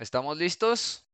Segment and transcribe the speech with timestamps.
[0.00, 1.04] ¿Estamos listos?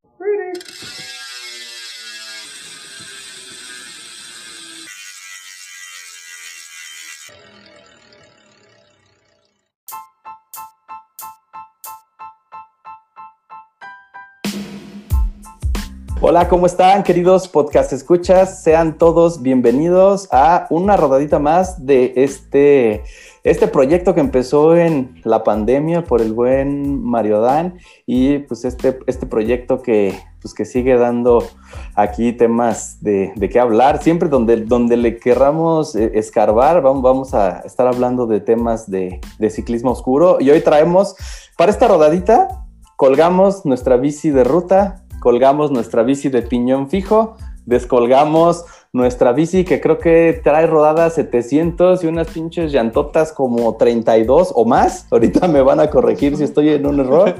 [16.21, 18.62] Hola, ¿cómo están, queridos podcast escuchas?
[18.62, 23.03] Sean todos bienvenidos a una rodadita más de este,
[23.46, 28.98] este proyecto que empezó en la pandemia por el buen Mario Dan y pues este,
[29.06, 31.45] este proyecto que, pues, que sigue dando
[31.95, 34.02] aquí temas de, de qué hablar.
[34.02, 39.20] Siempre donde, donde le querramos eh, escarbar, vamos, vamos a estar hablando de temas de,
[39.38, 41.15] de ciclismo oscuro y hoy traemos
[41.56, 42.65] para esta rodadita
[42.96, 49.80] colgamos nuestra bici de ruta, colgamos nuestra bici de piñón fijo, descolgamos nuestra bici que
[49.80, 55.07] creo que trae rodada 700 y unas pinches llantotas como 32 o más.
[55.11, 57.34] Ahorita me van a corregir si estoy en un error.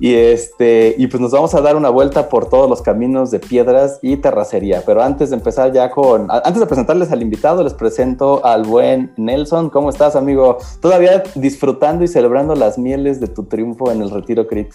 [0.00, 3.40] Y este, y pues nos vamos a dar una vuelta por todos los caminos de
[3.40, 4.84] piedras y terracería.
[4.86, 9.12] Pero antes de empezar ya con, antes de presentarles al invitado, les presento al buen
[9.16, 9.70] Nelson.
[9.70, 10.58] ¿Cómo estás, amigo?
[10.80, 14.72] Todavía disfrutando y celebrando las mieles de tu triunfo en el Retiro Crit.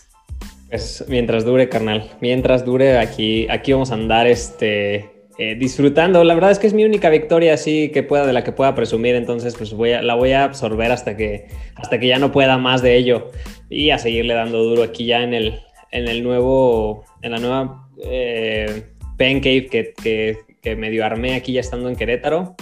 [0.74, 2.10] Pues mientras dure, carnal.
[2.20, 6.24] Mientras dure, aquí, aquí vamos a andar este, eh, disfrutando.
[6.24, 8.74] La verdad es que es mi única victoria así que pueda, de la que pueda
[8.74, 9.14] presumir.
[9.14, 12.58] Entonces, pues voy a, la voy a absorber hasta que, hasta que ya no pueda
[12.58, 13.30] más de ello.
[13.70, 15.60] Y a seguirle dando duro aquí ya en el,
[15.92, 18.86] en el nuevo, en la nueva eh,
[19.16, 22.56] Pen Cave que, que, que medio armé aquí ya estando en Querétaro.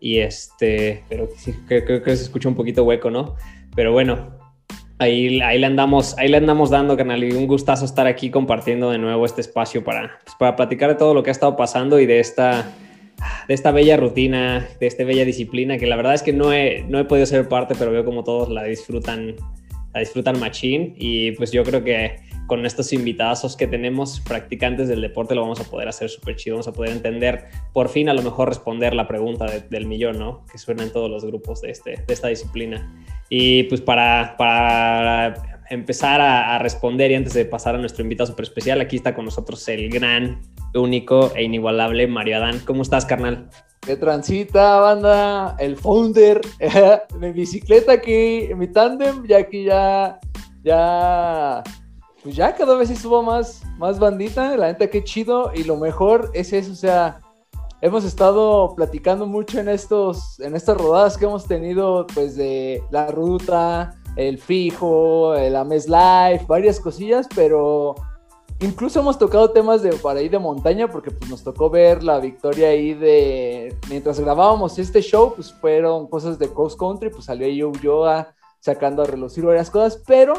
[0.00, 1.28] Y este, pero
[1.68, 3.36] creo que se escucha un poquito hueco, ¿no?
[3.76, 4.41] Pero bueno,
[5.02, 8.88] Ahí, ahí, le andamos, ahí le andamos dando, canal, y un gustazo estar aquí compartiendo
[8.92, 11.98] de nuevo este espacio para, pues, para platicar de todo lo que ha estado pasando
[11.98, 12.70] y de esta,
[13.48, 16.84] de esta bella rutina, de esta bella disciplina, que la verdad es que no he,
[16.88, 19.34] no he podido ser parte, pero veo como todos la disfrutan,
[19.92, 25.00] la disfrutan machín, y pues yo creo que con estos invitados que tenemos, practicantes del
[25.00, 28.14] deporte, lo vamos a poder hacer súper chido, vamos a poder entender, por fin a
[28.14, 30.44] lo mejor responder la pregunta del millón, ¿no?
[30.52, 32.94] Que suena en todos los grupos de, este, de esta disciplina.
[33.34, 38.42] Y pues para, para empezar a, responder y antes de pasar a nuestro invitado súper
[38.42, 40.42] especial, aquí está con nosotros el gran,
[40.74, 42.60] único e inigualable Mario Adán.
[42.66, 43.48] ¿Cómo estás, carnal?
[43.80, 46.42] Que transita, banda, el founder,
[47.18, 50.20] mi bicicleta aquí, mi tándem, ya aquí ya,
[50.62, 51.62] ya,
[52.22, 56.30] pues ya cada vez estuvo más, más bandita, la neta qué chido, y lo mejor
[56.34, 57.18] es eso, o sea,
[57.82, 63.08] hemos estado platicando mucho en estos, en estas rodadas que hemos tenido, pues de la
[63.08, 67.96] ruta, el fijo, el Ames Life, varias cosillas, pero
[68.60, 72.68] incluso hemos tocado temas de para de montaña, porque pues nos tocó ver la victoria
[72.68, 77.72] ahí de, mientras grabábamos este show, pues fueron cosas de cross country, pues salió yo
[77.82, 80.34] Yoga sacando a relucir varias cosas, pero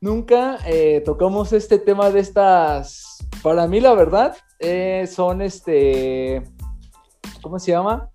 [0.00, 6.42] nunca eh, tocamos este tema de estas, para mí la verdad, eh, son este
[7.42, 8.10] ¿cómo se llama?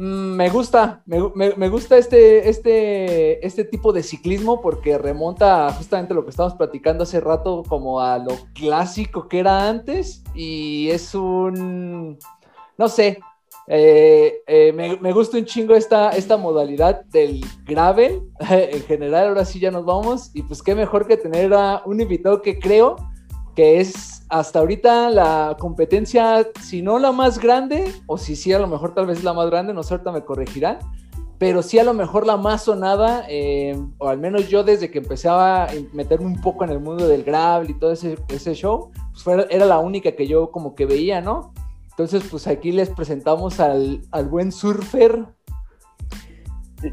[0.00, 6.24] Mm, me gusta, me, gusta este, este, este tipo de ciclismo porque remonta justamente lo
[6.24, 12.18] que estábamos platicando hace rato como a lo clásico que era antes y es un,
[12.78, 13.20] no sé,
[13.66, 19.44] eh, eh, me, me, gusta un chingo esta, esta modalidad del gravel en general, ahora
[19.44, 22.96] sí ya nos vamos y pues qué mejor que tener a un invitado que creo
[23.60, 28.68] es hasta ahorita la competencia, si no la más grande, o si sí, a lo
[28.68, 30.78] mejor tal vez la más grande, no sé, ahorita me corregirán,
[31.38, 34.98] pero sí a lo mejor la más sonada, eh, o al menos yo desde que
[34.98, 38.90] empecé a meterme un poco en el mundo del gravel y todo ese, ese show,
[39.10, 41.52] pues fue, era la única que yo como que veía, ¿no?
[41.88, 45.26] Entonces, pues aquí les presentamos al, al buen surfer.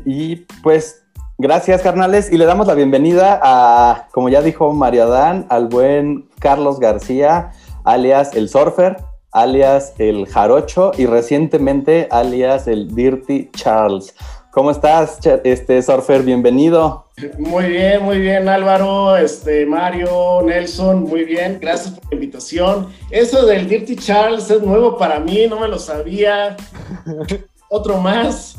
[0.06, 1.07] Y pues
[1.40, 2.32] Gracias, carnales.
[2.32, 7.52] Y le damos la bienvenida a, como ya dijo María Dan, al buen Carlos García,
[7.84, 8.98] alias el Surfer,
[9.32, 14.16] alias el Jarocho y recientemente alias el Dirty Charles.
[14.50, 16.24] ¿Cómo estás, este Surfer?
[16.24, 17.06] Bienvenido.
[17.38, 21.60] Muy bien, muy bien, Álvaro, este, Mario, Nelson, muy bien.
[21.62, 22.88] Gracias por la invitación.
[23.12, 26.58] Eso del Dirty Charles es nuevo para mí, no me lo sabía.
[27.70, 28.58] Otro más.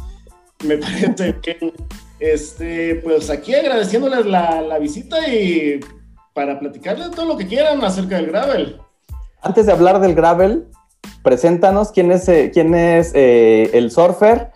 [0.64, 1.72] Me parece que
[2.20, 5.80] este, pues aquí agradeciéndoles la, la, visita y
[6.34, 8.80] para platicarles todo lo que quieran acerca del gravel.
[9.42, 10.68] Antes de hablar del gravel,
[11.22, 14.50] preséntanos quién es, eh, quién es eh, el surfer.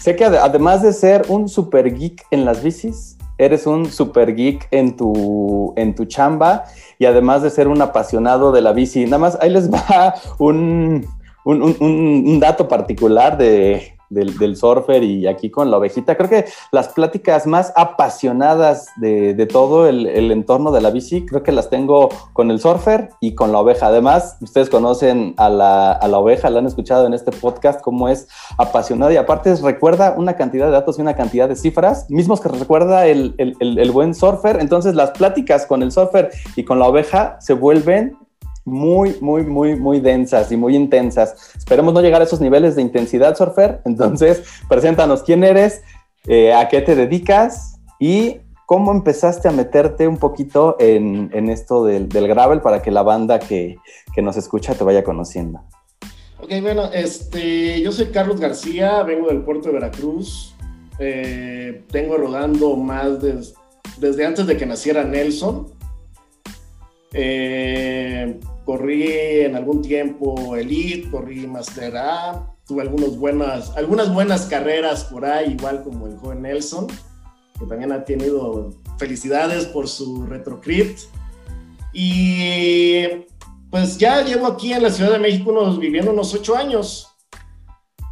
[0.00, 4.68] Sé que además de ser un super geek en las bicis, eres un super geek
[4.70, 6.64] en tu, en tu chamba
[6.98, 9.04] y además de ser un apasionado de la bici.
[9.04, 11.06] Nada más, ahí les va un,
[11.44, 16.16] un, dato particular de, del, surfer y aquí con la ovejita.
[16.16, 21.52] Creo que las pláticas más apasionadas de, todo el, entorno de la bici, creo que
[21.52, 23.86] las tengo con el surfer y con la oveja.
[23.86, 28.08] Además, ustedes conocen a la, a la oveja, la han escuchado en este podcast, cómo
[28.08, 32.40] es apasionada y aparte recuerda una cantidad de datos y una cantidad de cifras, mismos
[32.40, 34.58] que recuerda el, el buen surfer.
[34.60, 38.16] Entonces, las pláticas con el surfer y con la oveja se vuelven
[38.66, 41.54] muy, muy, muy, muy densas y muy intensas.
[41.56, 43.80] Esperemos no llegar a esos niveles de intensidad, Surfer.
[43.86, 45.82] Entonces, preséntanos quién eres,
[46.26, 52.08] eh, a qué te dedicas y cómo empezaste a meterte un poquito en, esto del,
[52.08, 53.76] gravel para que la banda que,
[54.16, 55.60] nos escucha te vaya conociendo.
[56.40, 60.54] Ok, bueno, este, yo soy Carlos García, vengo del puerto de Veracruz.
[60.98, 63.18] Eh, tengo rodando más
[63.98, 65.68] desde antes de que naciera Nelson.
[67.12, 75.04] Eh, corrí en algún tiempo Elite, corrí Master A, tuve algunas buenas, algunas buenas carreras
[75.04, 76.88] por ahí, igual como el joven Nelson,
[77.58, 80.98] que también ha tenido felicidades por su retrocrit.
[81.92, 83.04] Y
[83.70, 87.08] pues ya llevo aquí en la Ciudad de México unos, viviendo unos ocho años.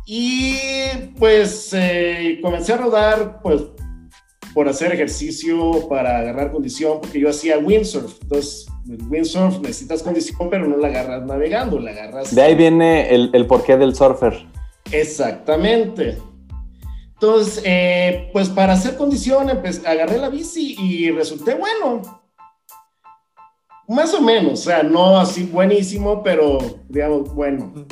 [0.07, 0.57] Y
[1.19, 3.63] pues eh, comencé a rodar pues
[4.55, 8.23] por hacer ejercicio, para agarrar condición, porque yo hacía windsurf.
[8.23, 12.33] Entonces, el windsurf necesitas condición, pero no la agarras navegando, la agarras.
[12.33, 14.47] De ahí viene el, porqué del surfer.
[14.93, 16.19] Exactamente.
[17.15, 22.23] Entonces, eh, pues para hacer condición, agarré la bici y resulté bueno.
[23.89, 26.59] Más o menos, o sea, no así buenísimo, pero
[26.89, 27.87] digamos, bueno.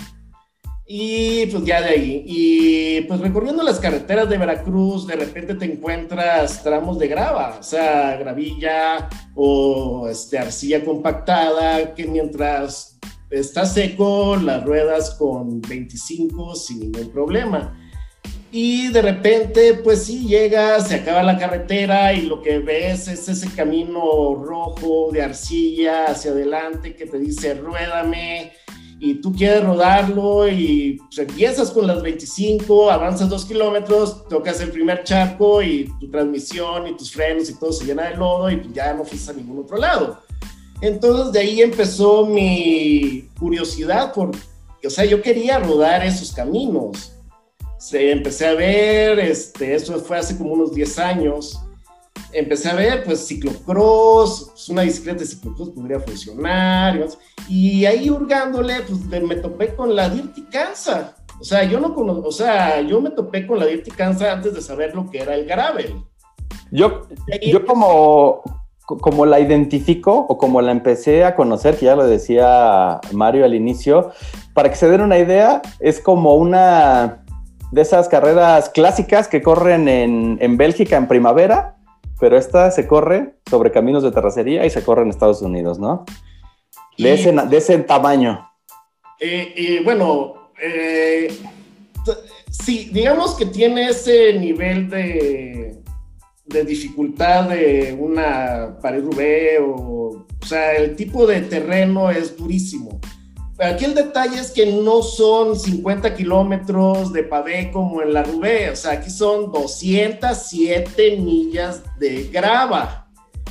[0.94, 2.22] Y pues ya de ahí.
[2.26, 7.62] Y pues recorriendo las carreteras de Veracruz, de repente te encuentras tramos de grava, o
[7.62, 12.98] sea, gravilla o este, arcilla compactada, que mientras
[13.30, 17.74] está seco, las ruedas con 25 sin ningún problema.
[18.50, 23.30] Y de repente, pues sí, llega, se acaba la carretera y lo que ves es
[23.30, 28.52] ese camino rojo de arcilla hacia adelante que te dice, ruédame
[29.04, 34.70] y tú quieres rodarlo y pues, empiezas con las 25, avanzas dos kilómetros, tocas el
[34.70, 38.58] primer charco y tu transmisión y tus frenos y todo se llena de lodo y
[38.58, 40.20] pues, ya no fuiste a ningún otro lado.
[40.80, 47.12] Entonces de ahí empezó mi curiosidad por, o sea, yo quería rodar esos caminos.
[47.78, 51.60] Se, empecé a ver, este, eso fue hace como unos 10 años,
[52.32, 57.06] empecé a ver, pues, ciclocross, pues, una bicicleta de ciclocross podría funcionar,
[57.48, 61.16] y, ahí hurgándole, pues, me topé con la Dirty Cansa.
[61.40, 64.54] O sea, yo no conozco, o sea, yo me topé con la Dirty Cansa antes
[64.54, 65.96] de saber lo que era el gravel.
[66.70, 67.02] Yo,
[67.42, 68.42] yo como,
[68.86, 73.54] como la identifico o como la empecé a conocer, que ya lo decía Mario al
[73.54, 74.12] inicio,
[74.54, 77.24] para que se den una idea, es como una
[77.72, 81.76] de esas carreras clásicas que corren en, en Bélgica en primavera,
[82.22, 86.04] pero esta se corre sobre caminos de terracería y se corre en Estados Unidos, ¿no?
[86.96, 88.48] De, ese, de ese, tamaño.
[89.20, 91.36] y bueno, eh,
[92.48, 95.82] sí, digamos que tiene ese nivel de,
[96.44, 103.00] de dificultad de una pared UV o, o sea, el tipo de terreno es durísimo.
[103.62, 108.70] Aquí el detalle es que no son 50 kilómetros de pavé como en la Rubé,
[108.70, 113.08] o sea, aquí son 207 millas de grava.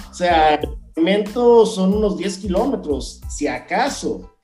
[0.09, 0.67] O sea, el
[0.97, 4.35] movimiento son unos 10 kilómetros, si acaso.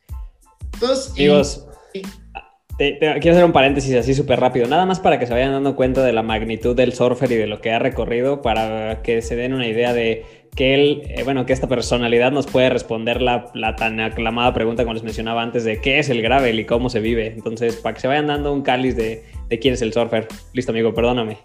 [0.73, 5.75] Entonces, quiero hacer un paréntesis así súper rápido, nada más para que se vayan dando
[5.75, 9.35] cuenta de la magnitud del surfer y de lo que ha recorrido, para que se
[9.35, 13.51] den una idea de que él, eh, bueno, que esta personalidad nos puede responder la,
[13.53, 16.89] la, tan aclamada pregunta como les mencionaba antes de qué es el gravel y cómo
[16.89, 17.27] se vive.
[17.27, 20.27] Entonces, para que se vayan dando un cáliz de, de quién es el surfer.
[20.53, 21.37] Listo, amigo, perdóname.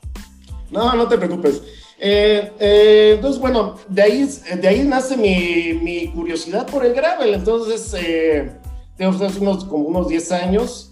[0.70, 1.62] No, no te preocupes.
[2.00, 4.28] Eh, eh, entonces, bueno, de ahí,
[4.60, 7.34] de ahí nace mi, mi curiosidad por el gravel.
[7.34, 7.94] Entonces,
[8.96, 10.90] tengo unos, como unos 10 años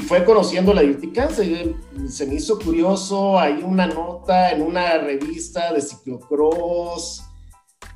[0.00, 0.82] fue conociendo la
[1.30, 1.74] se,
[2.08, 7.24] se, me hizo curioso, hay una nota en una revista de ciclocross,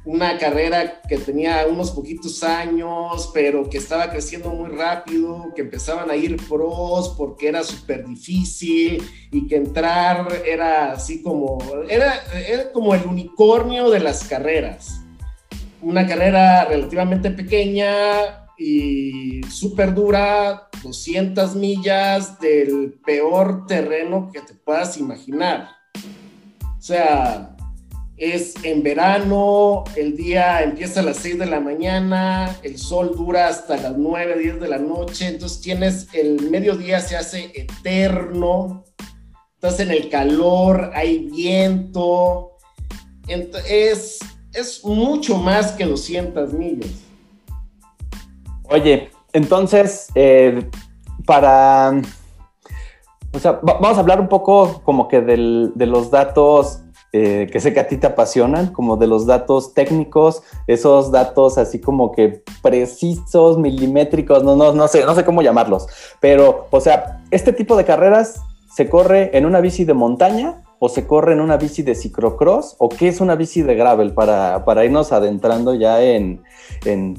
[0.07, 6.11] una carrera que tenía unos poquitos años, pero que estaba creciendo muy rápido, que empezaban
[6.11, 9.03] a ir pros porque era súper difícil
[9.33, 15.01] y que entrar era así como, era, era como el unicornio de las carreras.
[15.83, 24.97] Una carrera relativamente pequeña, y súper dura, 200 millas del peor terreno que te puedas
[24.99, 25.69] imaginar.
[26.79, 27.57] O sea,
[28.17, 33.49] es en verano, el día empieza a las 6 de la mañana, el sol dura
[33.49, 38.85] hasta las 9, 10 de la noche, entonces tienes el mediodía se hace eterno,
[39.55, 42.53] estás en el calor, hay viento,
[43.69, 44.19] es,
[44.55, 47.06] es mucho más que 200 millas.
[48.71, 50.69] Oye, entonces, eh,
[51.27, 52.01] para...
[53.33, 56.81] O sea, vamos a hablar un poco como que de los datos
[57.19, 61.57] eh, que sé que a ti te apasionan, como de los datos técnicos, esos datos
[61.57, 65.87] así como que precisos, milimétricos, no, no, no sé, no sé cómo llamarlos,
[66.21, 68.43] pero, o sea, este tipo de carreras
[68.75, 72.77] se corre en una bici de montaña o se corre en una bici de ciclocross
[72.79, 76.43] o qué es una bici de gravel para, para irnos adentrando ya en,
[76.85, 77.17] en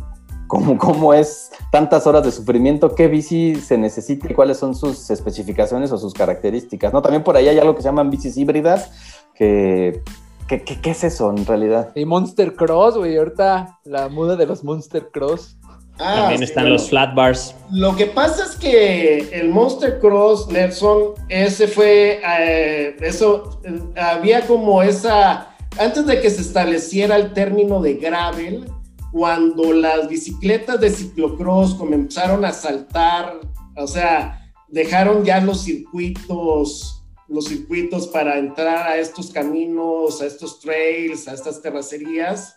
[0.48, 5.10] cómo, cómo es tantas horas de sufrimiento, qué bici se necesita y cuáles son sus
[5.10, 7.02] especificaciones o sus características, ¿no?
[7.02, 8.92] También por ahí hay algo que se llaman bicis híbridas,
[9.36, 10.02] que,
[10.48, 11.92] ¿qué, es eso en realidad?
[11.96, 15.58] Y Monster Cross, güey, ahorita la muda de los Monster Cross.
[16.00, 17.56] Ah, También están los flat bars.
[17.72, 23.60] Lo que pasa es que el Monster Cross, Nelson, ese fue, eh, eso,
[23.96, 28.72] había como esa, antes de que se estableciera el término de gravel,
[29.18, 33.40] cuando las bicicletas de ciclocross comenzaron a saltar,
[33.76, 36.94] o sea, dejaron ya los circuitos
[37.28, 42.56] los circuitos para entrar a estos caminos, a estos trails, a estas terracerías,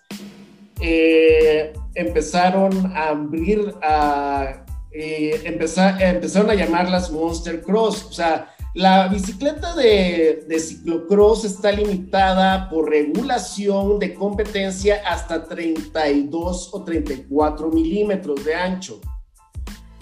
[0.81, 8.05] eh, empezaron a abrir, a, eh, empezaron a llamarlas Monster Cross.
[8.11, 16.71] O sea, la bicicleta de, de ciclocross está limitada por regulación de competencia hasta 32
[16.73, 19.01] o 34 milímetros de ancho.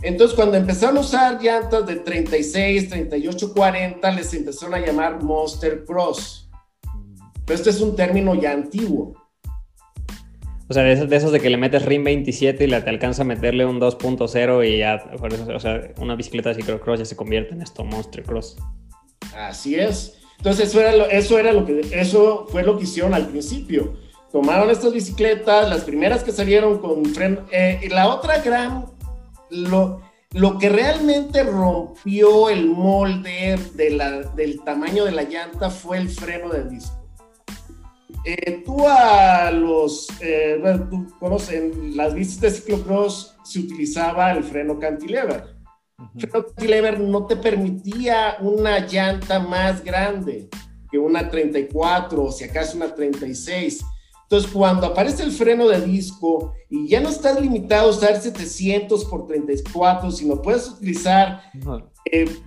[0.02, 5.84] Entonces, cuando empezaron a usar llantas de 36, 38, 40, les empezaron a llamar Monster
[5.84, 6.48] Cross.
[7.44, 9.14] Pero este es un término ya antiguo.
[10.68, 13.24] O sea, de esos de que le metes RIM 27 y le te alcanza a
[13.24, 15.02] meterle un 2.0 y ya,
[15.54, 18.56] o sea, una bicicleta de ciclocross ya se convierte en esto, Monster Cross.
[19.34, 20.18] Así es.
[20.36, 23.94] Entonces, eso era lo, eso era lo que, eso fue lo que hicieron al principio.
[24.30, 27.46] Tomaron estas bicicletas, las primeras que salieron con freno.
[27.50, 28.84] Eh, la otra gran
[29.50, 36.50] lo, lo que realmente rompió el molde del tamaño de la llanta fue el freno
[36.50, 36.97] de disco.
[38.24, 44.44] Eh, tú a los, eh, bueno, tú conoces, las bicis de ciclocross se utilizaba el
[44.44, 45.56] freno cantilever.
[46.14, 50.48] El freno cantilever no te permitía una llanta más grande
[50.90, 53.84] que una 34 o si acaso una 36
[54.30, 59.06] entonces, cuando aparece el freno de disco y ya no estás limitado a usar 700
[59.06, 61.44] por 34, sino puedes utilizar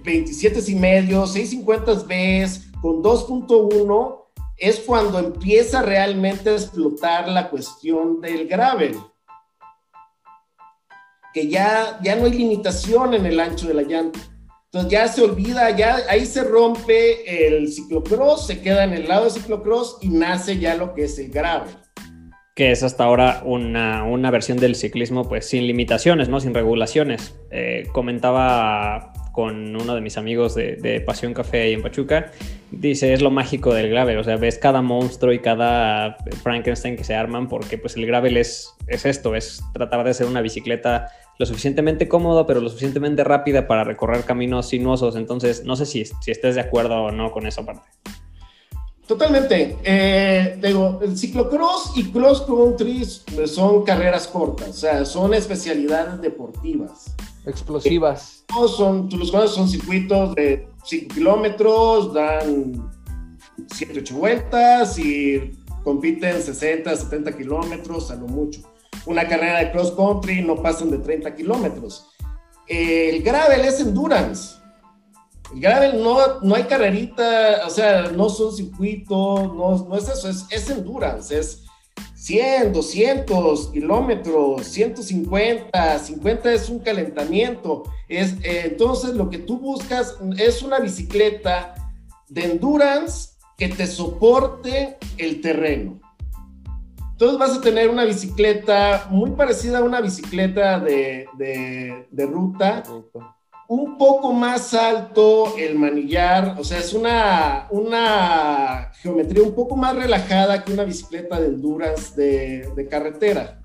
[0.04, 4.21] 27 eh, y medio, 650 Bs con 2.1,
[4.62, 8.96] es cuando empieza realmente a explotar la cuestión del gravel.
[11.34, 14.20] Que ya, ya no hay limitación en el ancho de la llanta.
[14.66, 19.26] Entonces ya se olvida, ya ahí se rompe el ciclocross, se queda en el lado
[19.26, 21.74] de ciclocross y nace ya lo que es el gravel.
[22.56, 26.40] Que es hasta ahora una, versión del ciclismo pues sin limitaciones, ¿no?
[26.40, 27.36] Sin regulaciones.
[27.50, 32.32] Eh, comentaba con uno de mis amigos de, Pasión Café ahí en Pachuca,
[32.72, 37.04] dice, es lo mágico del gravel, o sea, ves cada monstruo y cada Frankenstein que
[37.04, 41.10] se arman porque pues el gravel es, es esto, es tratar de ser una bicicleta
[41.38, 45.16] lo suficientemente cómodo, pero lo suficientemente rápida para recorrer caminos sinuosos.
[45.16, 47.90] Entonces, no sé si, si estés de acuerdo o no con esa parte.
[49.08, 49.78] Totalmente.
[49.84, 53.04] Eh, digo, el ciclocross y cross country
[53.46, 57.14] son carreras cortas, o sea, son especialidades deportivas.
[57.46, 58.46] Explosivas.
[58.50, 62.92] Eh, son, los conoces, son circuitos de 5 kilómetros, dan
[63.74, 68.62] 7, 8 vueltas y compiten 60, 70 kilómetros a lo mucho
[69.06, 72.08] una carrera de cross country no pasan de 30 kilómetros.
[72.68, 74.56] El gravel es endurance.
[75.54, 80.30] El gravel no, no hay carrerita, o sea, no son circuitos, no, no es eso,
[80.30, 81.66] es, es endurance, es
[82.22, 87.82] 100, 200 kilómetros, 150, 50 es un calentamiento.
[88.08, 91.74] Es, eh, entonces lo que tú buscas es una bicicleta
[92.30, 96.00] de endurance que te soporte el terreno.
[97.14, 101.26] Entonces vas a tener una bicicleta muy parecida a una bicicleta de,
[102.12, 102.84] ruta,
[103.72, 109.96] un poco más alto el manillar, o sea, es una, una geometría un poco más
[109.96, 113.62] relajada que una bicicleta de endurance de, carretera.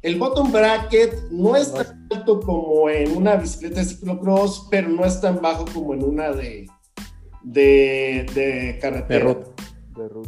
[0.00, 5.04] El bottom bracket no es tan alto como en una bicicleta de ciclocross, pero no
[5.04, 6.68] es tan bajo como en una de,
[7.42, 9.38] de, carretera.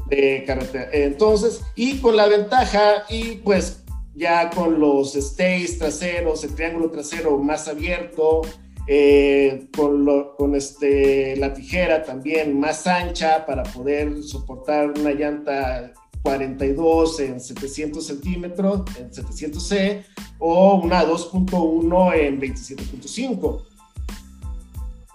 [0.08, 0.88] de carretera.
[0.92, 7.38] Entonces, y con la ventaja, y pues ya con los stays traseros, el triángulo trasero
[7.38, 8.42] más abierto,
[8.87, 10.06] eh, con,
[10.37, 18.06] con este, la tijera también más ancha para poder soportar una llanta 42 en 700
[18.06, 20.04] centímetros, en 700C,
[20.38, 23.62] o una 2.1 en 27.5.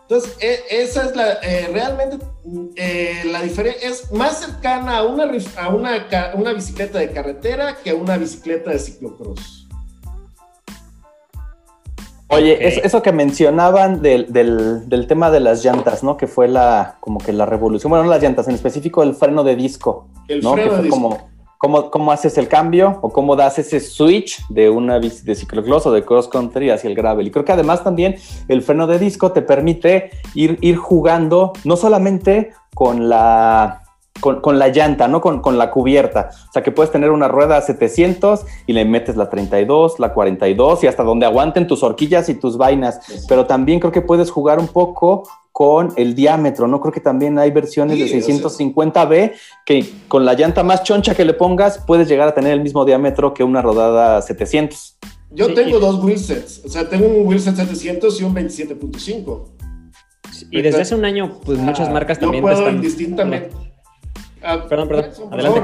[0.02, 2.20] Entonces, e, esa es la, eh, realmente
[2.76, 5.26] eh, la diferencia, es más cercana a, una,
[5.58, 9.65] a una, una, bicicleta de carretera que a una bicicleta de ciclocross.
[12.28, 16.18] Oye, eso que mencionaban del, del, del, tema de las llantas, ¿no?
[16.18, 19.44] Que fue la, como que la revolución, bueno, no las llantas, en específico el freno
[19.44, 20.54] de disco, el ¿no?
[20.54, 21.26] Freno que fue de como, disco
[21.58, 25.86] ¿Cómo, ¿Cómo, haces el cambio o cómo das ese switch de una bici de ciclocross
[25.86, 27.28] o de cross country hacia el gravel?
[27.28, 28.18] Y creo que además también
[28.50, 33.85] el freno de disco te permite ir, ir jugando no solamente con la,
[34.20, 35.22] con, con, la llanta, ¿no?
[35.22, 36.30] Con, con, la cubierta.
[36.50, 40.84] O sea, que puedes tener una rueda 700 y le metes la 32, la 42
[40.84, 43.00] y hasta donde aguanten tus horquillas y tus vainas.
[43.28, 46.82] Pero también creo que puedes jugar un poco con el diámetro, ¿no?
[46.82, 49.34] Creo que también hay versiones de 650B
[49.66, 52.84] que con la llanta más choncha que le pongas puedes llegar a tener el mismo
[52.84, 54.98] diámetro que una rodada 700.
[55.32, 59.46] Yo tengo dos wheelsets, o sea, tengo un wheelset 700 y un 27.5.
[60.52, 62.76] Y desde hace un año, pues muchas marcas también puedo están...
[62.76, 63.75] indistintamente.
[64.42, 65.62] Ah, perdón, perdón, adelante.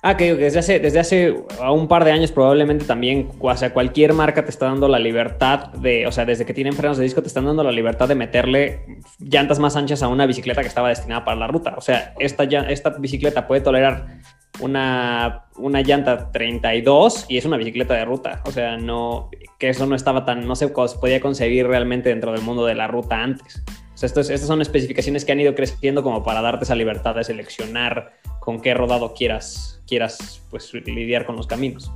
[0.00, 4.12] Ah, que desde hace, desde hace un par de años probablemente también, o sea, cualquier
[4.14, 7.20] marca te está dando la libertad de, o sea, desde que tienen frenos de disco
[7.20, 8.80] te están dando la libertad de meterle
[9.18, 11.74] llantas más anchas a una bicicleta que estaba destinada para la ruta.
[11.76, 14.20] O sea, esta, esta bicicleta puede tolerar
[14.60, 18.42] una, una llanta 32 y es una bicicleta de ruta.
[18.46, 22.42] O sea, no, que eso no estaba tan, no se podía concebir realmente dentro del
[22.42, 23.64] mundo de la ruta antes.
[23.98, 27.24] O sea, estas son especificaciones que han ido creciendo como para darte esa libertad de
[27.24, 31.90] seleccionar con qué rodado quieras, quieras pues, lidiar con los caminos.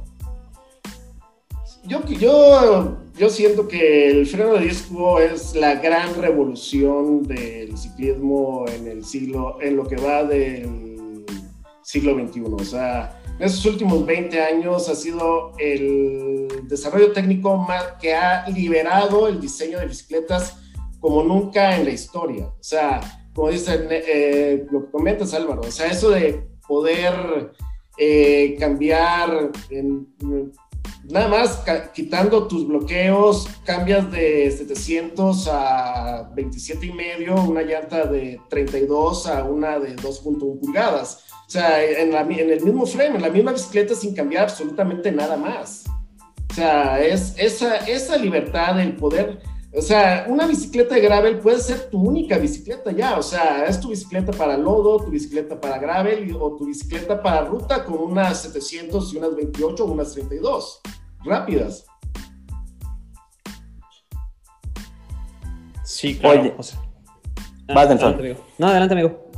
[1.85, 8.65] Yo, yo, yo siento que el freno de disco es la gran revolución del ciclismo
[8.67, 11.25] en el siglo, en lo que va del
[11.85, 12.43] siglo XXI.
[12.47, 18.49] O sea, en esos últimos 20 años ha sido el desarrollo técnico más, que ha
[18.49, 20.57] liberado el diseño de bicicletas
[21.03, 22.47] como nunca en la historia.
[22.47, 23.01] O sea,
[23.35, 27.53] como dicen, eh, lo que comentas Álvaro, o sea, eso de poder
[27.99, 29.51] eh, cambiar,
[31.11, 38.41] nada más quitando tus bloqueos, cambias de 700 a 27 y medio, una llanta de
[38.49, 41.25] 32 a una de 2.1 pulgadas.
[41.49, 45.37] O sea, en, en, el mismo frame, en la misma bicicleta sin cambiar absolutamente nada
[45.37, 45.85] más.
[46.49, 49.41] O sea, es esa, esa libertad, el poder
[49.75, 53.19] o sea, una bicicleta de gravel puede ser tu única bicicleta ya.
[53.19, 57.45] O sea, es tu bicicleta para lodo, tu bicicleta para gravel o tu bicicleta para
[57.47, 60.81] ruta con unas 700 y unas 28 o unas 32
[61.25, 61.87] rápidas.
[65.85, 66.41] Sí, claro.
[66.41, 66.63] Oye, o
[67.69, 69.32] adelante, No, adelante, amigo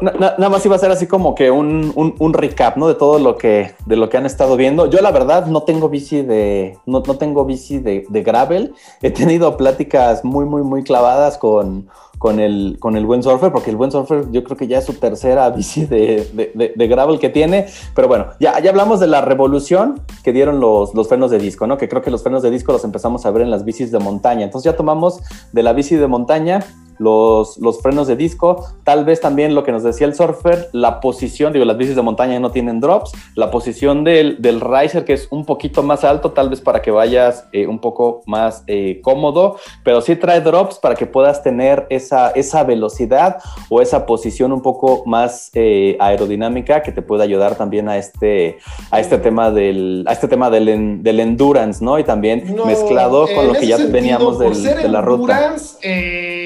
[0.00, 2.88] nada más iba a ser así como que un, un, recap, ¿no?
[2.88, 4.86] De todo lo que, de lo que han estado viendo.
[4.86, 8.74] Yo la verdad no tengo bici de, no, no tengo bici de, de, gravel.
[9.02, 13.68] He tenido pláticas muy, muy, muy clavadas con, con, el, con el buen surfer, porque
[13.70, 17.28] el buen surfer yo creo que ya es su tercera bici de, de gravel que
[17.28, 17.66] tiene.
[17.94, 21.66] Pero bueno, ya, ya hablamos de la revolución que dieron los, los frenos de disco,
[21.66, 21.76] ¿no?
[21.76, 23.98] Que creo que los frenos de disco los empezamos a ver en las bicis de
[23.98, 24.44] montaña.
[24.44, 25.20] Entonces ya tomamos
[25.52, 26.60] de la bici de montaña
[26.98, 31.00] los, los frenos de disco, tal vez también lo que nos decía el surfer, la
[31.00, 35.12] posición, digo, las bicis de montaña no tienen drops, la posición del, del riser que
[35.12, 39.00] es un poquito más alto, tal vez para que vayas eh, un poco más eh,
[39.02, 44.52] cómodo, pero sí trae drops para que puedas tener esa, esa velocidad o esa posición
[44.52, 48.58] un poco más eh, aerodinámica que te puede ayudar también a este,
[48.90, 51.98] a este tema del, a este tema del, del endurance, ¿no?
[51.98, 55.54] Y también mezclado con lo que ya veníamos del, de la ruta.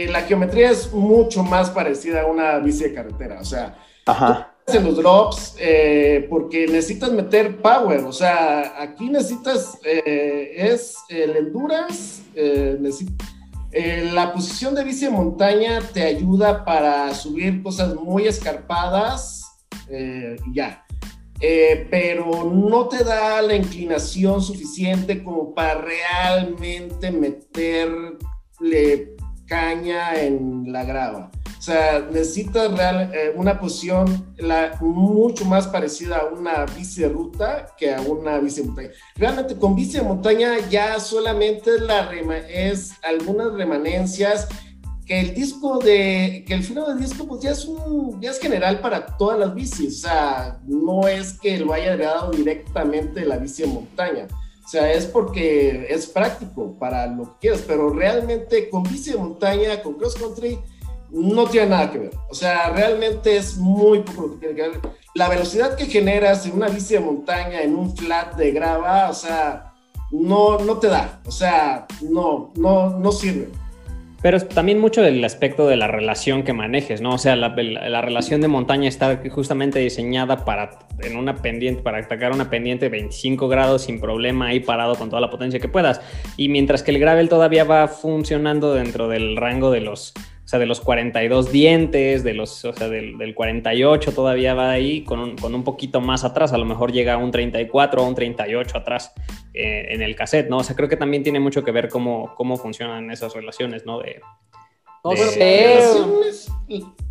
[0.09, 3.41] la geometría es mucho más parecida a una bici de carretera.
[3.41, 3.77] O sea,
[4.67, 8.01] en los drops eh, porque necesitas meter power.
[8.05, 15.81] O sea, aquí necesitas, eh, es el endurance, eh, la posición de bici de montaña
[15.93, 19.45] te ayuda para subir cosas muy escarpadas
[19.91, 20.87] y ya.
[21.91, 28.17] pero no te da la inclinación suficiente como para realmente meterle
[29.51, 31.31] caña en la grava.
[31.59, 37.09] O sea, necesitas real, eh, una posición la, mucho más parecida a una bici de
[37.11, 38.91] ruta que a una bici de montaña.
[39.17, 42.09] Realmente con bici de montaña ya solamente la
[42.49, 44.49] es algunas remanencias
[45.05, 48.39] que el disco de, que el freno de disco pues ya es un, ya es
[48.39, 53.37] general para todas las bicis, o sea, no es que lo haya dado directamente la
[53.37, 54.29] bici de montaña,
[54.71, 59.83] sea, es porque es práctico para lo que quieras, pero realmente con bici de montaña,
[59.83, 60.61] con cross country,
[61.11, 64.69] no tiene nada que ver, o sea, realmente es muy poco lo que tiene que
[64.69, 64.81] ver.
[65.17, 69.15] La velocidad que generas en una bici de montaña, en un flat de grava, o
[69.15, 69.73] sea,
[70.13, 73.49] no, no te da, o sea, no, no, no sirve.
[74.23, 77.15] Pero también mucho del aspecto de la relación que manejes, ¿no?
[77.15, 82.33] O sea, la, relación de montaña está justamente diseñada para en una pendiente, para atacar
[82.33, 86.03] una pendiente de 25 grados sin problema ahí parado con toda la potencia que puedas.
[86.37, 90.13] Y mientras que el gravel todavía va funcionando dentro del rango de los
[90.51, 95.05] sea, de los 42 dientes, de los, o sea, del, del 48 todavía va ahí
[95.05, 98.09] con un, con un, poquito más atrás, a lo mejor llega a un 34 o
[98.09, 99.13] un 38 atrás
[99.55, 100.59] eh, en el cassette, ¿no?
[100.59, 104.01] O sea, creo que también tiene mucho que ver cómo, cómo funcionan esas relaciones, ¿no?
[104.01, 104.21] De,
[105.05, 105.21] no, de...
[105.21, 106.49] Las, relaciones,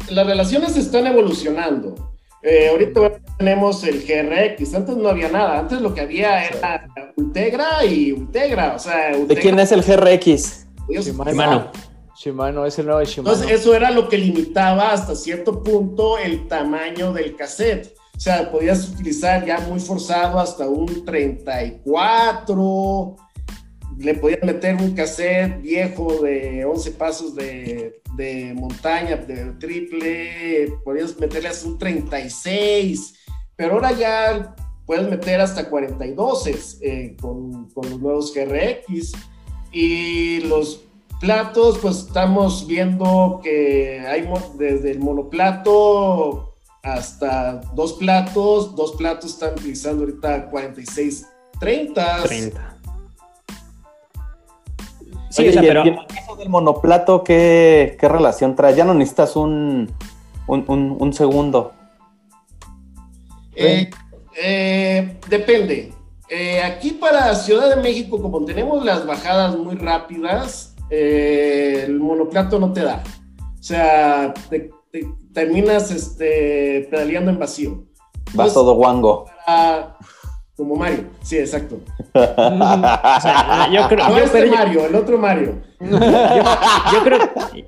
[0.10, 2.14] las, relaciones, están evolucionando.
[2.44, 7.86] Eh, ahorita tenemos el GRX, antes no había nada, antes lo que había era Ultegra
[7.86, 9.12] y Ultegra, o sea...
[9.16, 10.68] Ultegra, ¿De quién es el GRX?
[10.90, 11.72] Shimano.
[12.20, 13.34] Shimano, es el nuevo Shimano.
[13.34, 17.96] Entonces, eso era lo que limitaba hasta cierto punto el tamaño del cassette.
[18.18, 23.16] O sea, podías utilizar ya muy forzado hasta un 34.
[24.00, 30.74] Le podías meter un cassette viejo de 11 pasos de, de montaña, de triple.
[30.84, 33.14] Podías meterle hasta un 36.
[33.56, 34.54] Pero ahora ya
[34.86, 39.14] puedes meter hasta 42 eh, con, con los nuevos GRX.
[39.72, 40.89] Y los
[41.20, 48.76] Platos, pues estamos viendo que hay desde el monoplato hasta dos platos.
[48.76, 51.28] Dos platos están utilizando ahorita 46,
[51.60, 52.24] 30.
[52.24, 52.78] 30.
[55.30, 55.86] Sí, Oye, pero...
[55.86, 58.76] ¿y el caso del monoplato qué, qué, relación trae?
[58.76, 59.92] Ya no necesitas un,
[60.48, 61.74] un, un, segundo.
[63.56, 63.90] Eh,
[64.42, 65.94] eh, depende.
[66.30, 72.60] Eh, aquí para Ciudad de México, como tenemos las bajadas muy rápidas, eh, el monoplato
[72.60, 73.04] no te da.
[73.60, 74.72] O sea, te,
[75.34, 77.84] terminas este, pedaleando en vacío.
[78.34, 79.26] Vas todo guango.
[80.56, 81.80] como Mario, sí, exacto.
[82.14, 85.62] o sea, yo creo, no este Mario, el otro Mario.
[85.80, 87.20] yo, creo,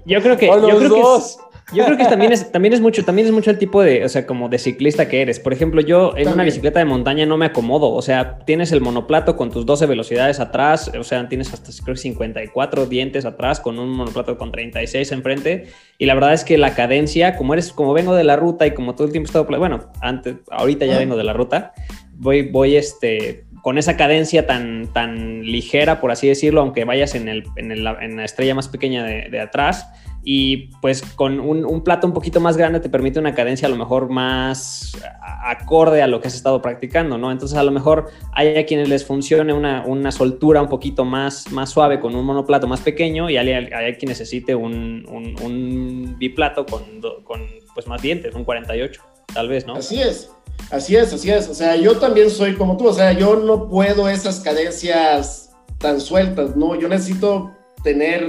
[0.05, 1.38] yo creo que, yo creo que es,
[1.73, 4.10] yo creo que también es, también es mucho, también es mucho el tipo de, o
[4.10, 5.39] sea, como de ciclista que eres.
[5.39, 7.91] Por ejemplo, yo en una bicicleta de montaña no me acomodo.
[7.91, 11.95] O sea, tienes el monoplato con tus 12 velocidades atrás, o sea, tienes hasta creo
[11.95, 15.67] 54 dientes atrás con un monoplato con 36 enfrente.
[15.97, 18.71] Y la verdad es que la cadencia, como eres, como vengo de la ruta y
[18.71, 21.73] como todo el tiempo he estado, bueno, antes, ahorita ya vengo de la ruta,
[22.13, 27.28] voy, voy este, con esa cadencia tan, tan ligera, por así decirlo, aunque vayas en,
[27.28, 29.88] el, en, la estrella más pequeña de, atrás
[30.24, 33.78] y pues con un, plato un poquito más grande te permite una cadencia a lo
[33.78, 34.97] mejor más
[35.43, 37.32] acorde a lo que has estado practicando, ¿no?
[37.32, 41.69] Entonces a lo mejor hay a quienes les funcione una, soltura un poquito más, más
[41.69, 46.84] suave con un monoplato más pequeño y hay, hay quien necesite un, un, biplato con,
[47.24, 47.41] con
[47.74, 49.02] pues más dientes, un 48,
[49.34, 49.76] tal vez, ¿no?
[49.76, 50.32] Así es.
[50.69, 51.47] Así es, así es.
[51.50, 52.88] O sea, yo también soy como tú.
[52.88, 56.76] O sea, yo no puedo esas cadencias tan sueltas, ¿no?
[56.76, 57.52] Yo necesito
[57.84, 58.28] tener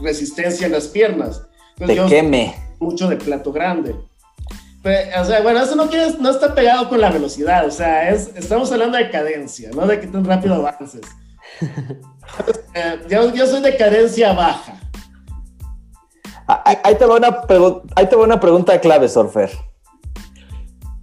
[0.00, 1.42] resistencia en las piernas.
[1.78, 2.54] Entonces, Te queme.
[2.80, 3.94] Mucho de plato grande.
[4.84, 5.86] o sea, bueno, eso no,
[6.20, 10.00] no está pegado con la velocidad, o sea, es, estamos hablando de cadencia, no de
[10.00, 11.02] que tan rápido avances.
[12.74, 14.78] Eh, yo, soy de cadencia baja.
[16.46, 17.40] Ah, ahí te, va una
[17.96, 19.50] ahí te va una pregunta clave, Surfer.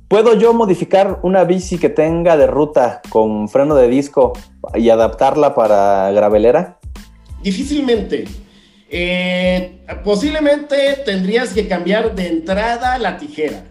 [0.08, 4.34] ¿Puedo yo modificar una bici que tenga de ruta con freno de disco
[4.76, 6.80] y adaptarla para gravelera?
[7.42, 8.26] Difícilmente.
[8.90, 13.64] Eh, posiblemente tendrías que cambiar de entrada la tijera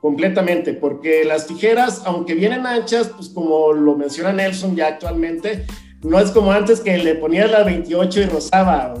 [0.00, 5.66] completamente, porque las tijeras, aunque vienen anchas, pues como lo menciona Nelson ya actualmente,
[6.02, 8.94] no es como antes que le ponías la 28 y rozaba.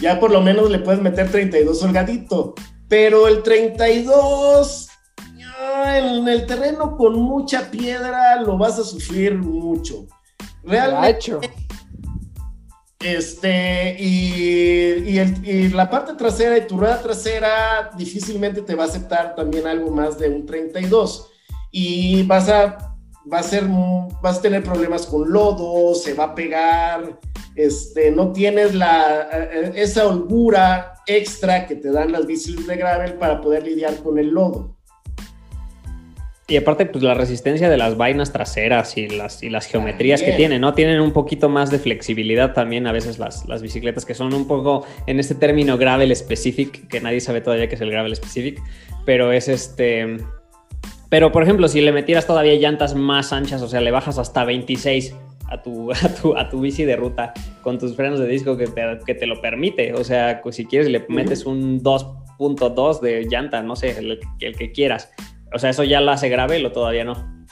[0.00, 2.54] Ya por lo menos le puedes meter 32 holgadito,
[2.88, 4.89] pero el 32
[5.84, 10.06] en el terreno con mucha piedra lo vas a sufrir mucho.
[10.62, 11.38] Realmente,
[13.00, 19.34] este, y, y, la parte trasera y tu rueda trasera difícilmente te va a aceptar
[19.34, 21.30] también algo más de un 32.
[21.72, 22.94] Y vas a,
[23.32, 23.64] va a ser,
[24.22, 27.18] vas a tener problemas con lodo, se va a pegar,
[27.54, 33.14] este, no tienes la, eh, esa holgura extra que te dan las bicis de gravel
[33.14, 34.76] para poder lidiar con el lodo.
[36.50, 40.32] Y aparte, pues la resistencia de las vainas traseras y las, y las geometrías que
[40.32, 40.74] tienen, ¿no?
[40.74, 44.48] Tienen un poquito más de flexibilidad también a veces las, las bicicletas, que son un
[44.48, 48.60] poco en este término gravel specific, que nadie sabe todavía qué es el gravel specific,
[49.06, 50.16] pero es este...
[51.08, 54.44] Pero, por ejemplo, si le metieras todavía llantas más anchas, o sea, le bajas hasta
[54.44, 55.14] 26
[55.50, 57.32] a tu, a tu, a tu bici de ruta
[57.62, 59.92] con tus frenos de disco que te, que te lo permite.
[59.94, 64.56] O sea, pues, si quieres le metes un 2.2 de llanta, no sé, el, el
[64.56, 65.12] que quieras
[65.52, 67.46] o sea, ¿eso ya la hace gravel o todavía no?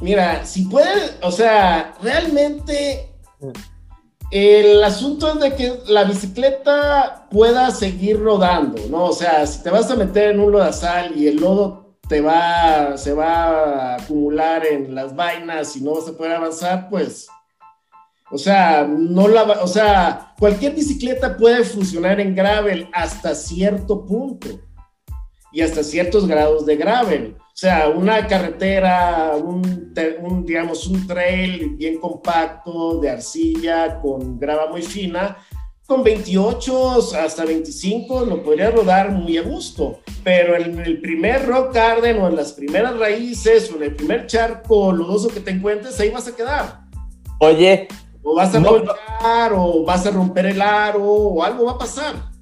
[0.00, 3.14] Mira, si puede, o sea, realmente
[4.30, 9.04] el asunto es de que la bicicleta pueda seguir rodando, ¿no?
[9.04, 12.98] O sea, si te vas a meter en un lodazal y el lodo te va,
[12.98, 17.28] se va a acumular en las vainas y no vas a poder avanzar, pues,
[18.30, 24.48] o sea, no la, o sea, cualquier bicicleta puede funcionar en gravel hasta cierto punto
[25.54, 27.36] y hasta ciertos grados de gravel.
[27.38, 29.94] O sea, una carretera, un,
[30.44, 35.38] digamos, un trail bien compacto de arcilla con grava muy fina,
[35.86, 41.72] con 28 hasta 25 lo podría rodar muy a gusto, pero en el primer rock
[41.72, 46.00] garden o en las primeras raíces o en el primer charco lodoso que te encuentres,
[46.00, 46.80] ahí vas a quedar.
[47.38, 47.86] Oye.
[48.24, 52.33] O vas a no, o vas a romper el aro, o algo va a pasar.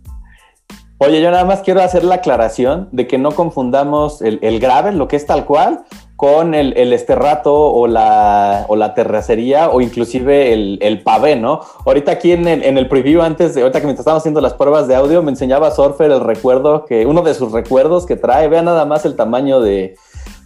[1.05, 4.99] Oye, yo nada más quiero hacer la aclaración de que no confundamos el, el gravel,
[4.99, 5.81] lo que es tal cual,
[6.15, 11.61] con el, el esterrato o la, o la terracería o inclusive el, el pavé, ¿no?
[11.85, 14.55] Ahorita aquí en el, en el preview, antes de, ahorita que mientras estábamos haciendo las
[14.55, 18.47] pruebas de audio, me enseñaba Surfer el recuerdo, que uno de sus recuerdos que trae,
[18.47, 19.97] vea nada más el tamaño de,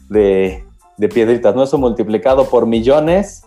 [0.09, 0.65] de,
[0.97, 1.65] de piedritas, ¿no?
[1.65, 3.43] Eso multiplicado por millones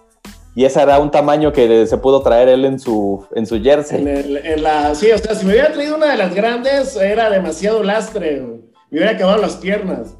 [0.55, 4.03] y ese era un tamaño que se pudo traer él en su, en su jersey.
[4.05, 7.83] En, la, sí, o sea, si me hubiera traído una de las grandes, era demasiado
[7.83, 8.41] lastre.
[8.89, 10.17] Me hubiera acabado las piernas.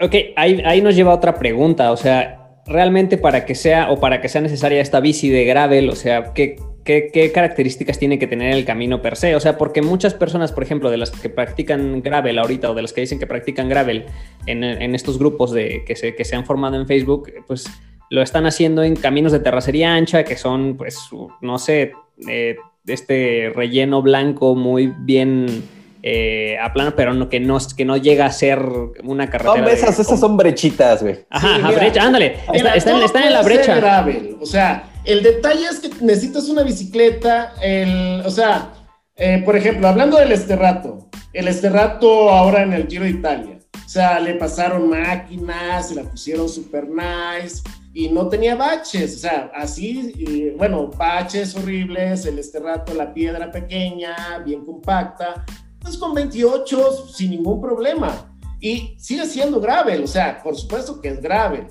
[0.00, 1.92] Ok, ahí, ahí nos lleva otra pregunta.
[1.92, 5.90] O sea, realmente para que sea o para que sea necesaria esta bici de gravel,
[5.90, 9.36] o sea, ¿qué, qué, qué características tiene que tener el camino per se?
[9.36, 12.82] O sea, porque muchas personas, por ejemplo, de las que practican gravel ahorita o de
[12.82, 14.06] las que dicen que practican gravel
[14.46, 17.66] en, en estos grupos de, que, se, que se han formado en Facebook, pues
[18.10, 20.98] lo están haciendo en caminos de terracería ancha, que son, pues,
[21.40, 21.92] no sé,
[22.28, 25.62] eh, este relleno blanco muy bien
[26.02, 28.58] eh, a plano, pero no, que, no, que no llega a ser
[29.04, 29.64] una carretera.
[29.64, 31.20] Son esas, esas son brechitas, güey.
[31.30, 32.36] Ajá, brecha, ándale.
[32.52, 33.76] están, en la brecha.
[33.76, 34.36] Gravel.
[34.40, 38.72] O sea, el detalle es que necesitas una bicicleta, el, o sea,
[39.16, 43.58] eh, por ejemplo, hablando del Esterrato, el Esterrato ahora en el Giro de Italia.
[43.84, 47.62] O sea, le pasaron máquinas, se la pusieron super nice,
[47.92, 54.38] y no tenía baches, o sea, así, bueno, baches horribles, el esterrato, la piedra pequeña,
[54.44, 55.44] bien compacta,
[55.80, 58.36] pues con 28 sin ningún problema.
[58.60, 61.66] Y sigue siendo gravel, o sea, por supuesto que es gravel,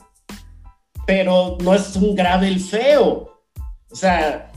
[1.05, 3.41] pero no es un gravel feo.
[3.91, 4.51] O sea,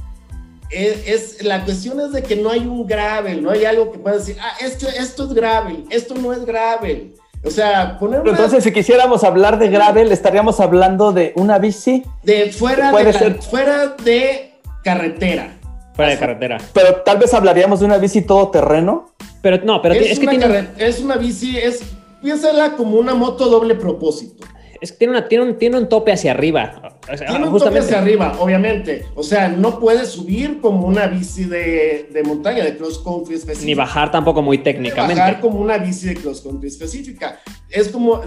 [0.71, 3.99] es, es, la cuestión es de que no hay un gravel, no hay algo que
[3.99, 7.15] pueda decir, ah, esto, esto es gravel, esto no es gravel.
[7.45, 12.05] O sea, poner Entonces, si quisiéramos hablar de gravel, estaríamos hablando de una bici.
[12.23, 13.43] De fuera, de, ser...
[13.43, 14.53] fuera de
[14.85, 15.59] carretera.
[15.95, 16.59] Fuera de carretera.
[16.73, 19.11] Pero tal vez hablaríamos de una bici todoterreno.
[19.43, 20.69] Pero no, pero es, que tiene...
[20.79, 21.83] es una bici, es
[22.23, 24.47] piénsala como una moto doble propósito
[24.83, 26.92] es que tiene, una, tiene, un, tiene un tope hacia arriba.
[27.07, 29.07] Tiene un tope hacia arriba, obviamente.
[29.15, 33.67] O sea, no puedes subir como una bici de, de montaña, de cross country específica.
[33.67, 35.21] Ni bajar tampoco muy técnicamente.
[35.21, 37.41] Bajar como una bici de cross country específica.
[37.69, 38.21] Es como,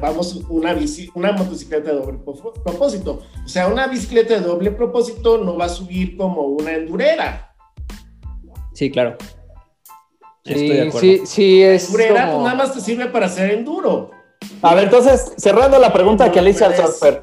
[0.00, 2.18] vamos, una bici, una motocicleta de doble
[2.64, 3.22] propósito.
[3.44, 7.54] O sea, una bicicleta de doble propósito no va a subir como una endurera.
[8.72, 9.16] Sí, claro.
[10.44, 11.00] Sí, Estoy de acuerdo.
[11.00, 11.86] sí, sí, es.
[11.86, 14.10] Endurera pues, nada más te sirve para hacer enduro.
[14.62, 17.22] A ver, entonces, cerrando la pregunta que le hice al surfer,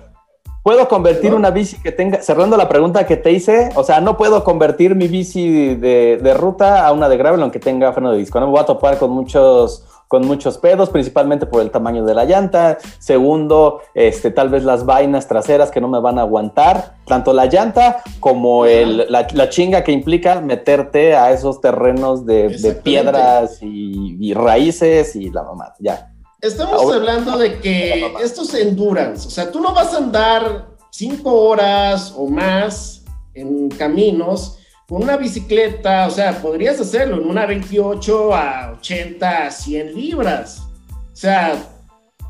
[0.63, 4.17] ¿puedo convertir una bici que tenga, cerrando la pregunta que te hice, o sea, no
[4.17, 8.39] puedo convertir mi bici de, ruta a una de gravel aunque tenga freno de disco,
[8.39, 12.15] no me voy a topar con muchos con muchos pedos, principalmente por el tamaño de
[12.15, 12.79] la llanta.
[12.97, 17.45] Segundo, este, tal vez las vainas traseras que no me van a aguantar, tanto la
[17.45, 22.49] llanta como el, la, chinga que implica meterte a esos terrenos de,
[22.83, 26.11] piedras y, y, raíces y la mamá, ya.
[26.41, 32.13] Estamos hablando de que estos endurance, o sea, tú no vas a andar cinco horas
[32.15, 38.71] o más en caminos con una bicicleta, o sea, podrías hacerlo en una 28 a
[38.79, 40.63] 80, a 100 libras.
[41.11, 41.61] O sea,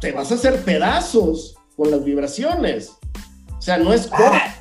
[0.02, 2.98] te vas a hacer pedazos con las vibraciones.
[3.58, 4.56] O sea, no es ah.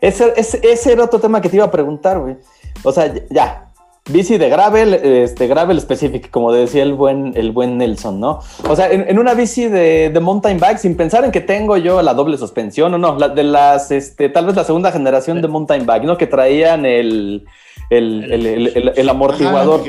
[0.00, 2.36] ese, ese, ese, era otro tema que te iba a preguntar, güey.
[2.82, 3.67] O sea, ya,
[4.08, 8.40] bici de gravel, este, gravel específico, como decía el buen, el buen Nelson, ¿no?
[8.68, 12.02] O sea, en, una bici de, de, mountain bike, sin pensar en que tengo yo
[12.02, 15.86] la doble suspensión o no, de las, este, tal vez la segunda generación de mountain
[15.86, 16.16] bike, ¿no?
[16.16, 17.46] Que traían el,
[17.90, 19.82] el, el, el amortiguador,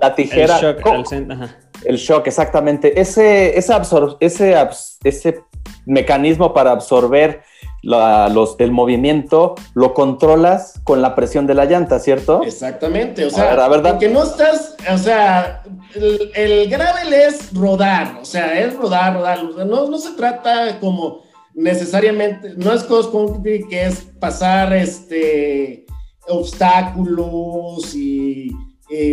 [0.00, 0.58] la tijera.
[0.58, 1.50] El shock,
[1.84, 3.00] el shock, exactamente.
[3.00, 3.74] Ese, ese,
[4.20, 4.68] ese,
[5.04, 5.44] ese
[5.86, 7.42] mecanismo para absorber
[7.82, 12.42] los, el movimiento lo controlas con la presión de la llanta, ¿cierto?
[12.42, 15.62] Exactamente, o sea, porque no estás, o sea,
[15.94, 21.22] el, el, gravel es rodar, o sea, es rodar, rodar, no, no se trata como
[21.54, 25.86] necesariamente, no es cross country que es pasar este
[26.28, 28.50] obstáculos y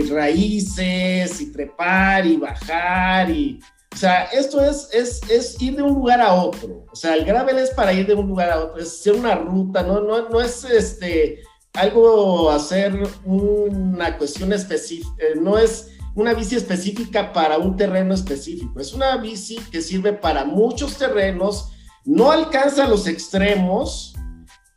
[0.09, 3.59] raíces y trepar y bajar y
[3.93, 6.85] o sea, esto es, es, es, ir de un lugar a otro.
[6.91, 9.35] O sea, el gravel es para ir de un lugar a otro, es hacer una
[9.35, 11.41] ruta, no, no, no es este,
[11.73, 18.79] algo hacer una cuestión específica, eh, no es una bici específica para un terreno específico,
[18.79, 21.71] es una bici que sirve para muchos terrenos,
[22.05, 24.15] no alcanza los extremos,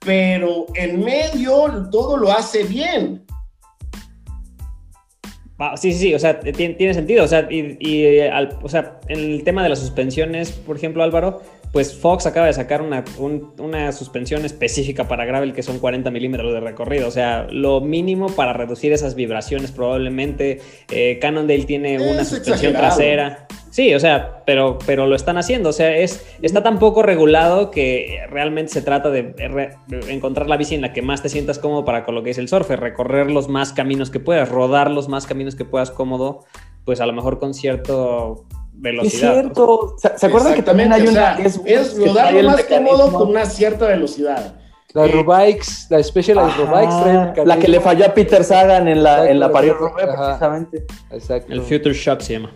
[0.00, 3.24] pero en medio todo lo hace bien.
[5.76, 7.24] Sí, sí, sí, o sea, tiene, sentido.
[7.24, 8.30] O sea, y, eh,
[8.62, 11.42] o sea, en el tema de las suspensiones, por ejemplo, Álvaro,
[11.72, 13.04] pues Fox acaba de sacar una,
[13.58, 17.08] una suspensión específica para gravel que son 40 milímetros de recorrido.
[17.08, 20.60] O sea, lo mínimo para reducir esas vibraciones probablemente.
[20.90, 23.46] Eh, Cannondale tiene una suspensión trasera.
[23.70, 25.68] Sí, o sea, pero, pero lo están haciendo.
[25.68, 29.34] O sea, es, está tan poco regulado que realmente se trata de,
[30.08, 32.38] encontrar la bici en la que más te sientas cómodo para con lo que es
[32.38, 36.44] el surfer, recorrer los más caminos que puedas, rodar los más caminos que puedas cómodo,
[36.84, 39.36] pues a lo mejor con cierto velocidad.
[39.36, 39.96] Es cierto.
[39.98, 43.86] ¿Se, acuerdan que también hay una es, es rodar lo más cómodo con una cierta
[43.86, 44.56] velocidad?
[44.92, 49.30] La eh, Rubikes, la Specialized Rubikes La que le falló a Peter Sagan en la,
[49.30, 50.84] en la Paris precisamente.
[51.12, 51.52] Exacto.
[51.52, 52.50] El Future Shock se llama.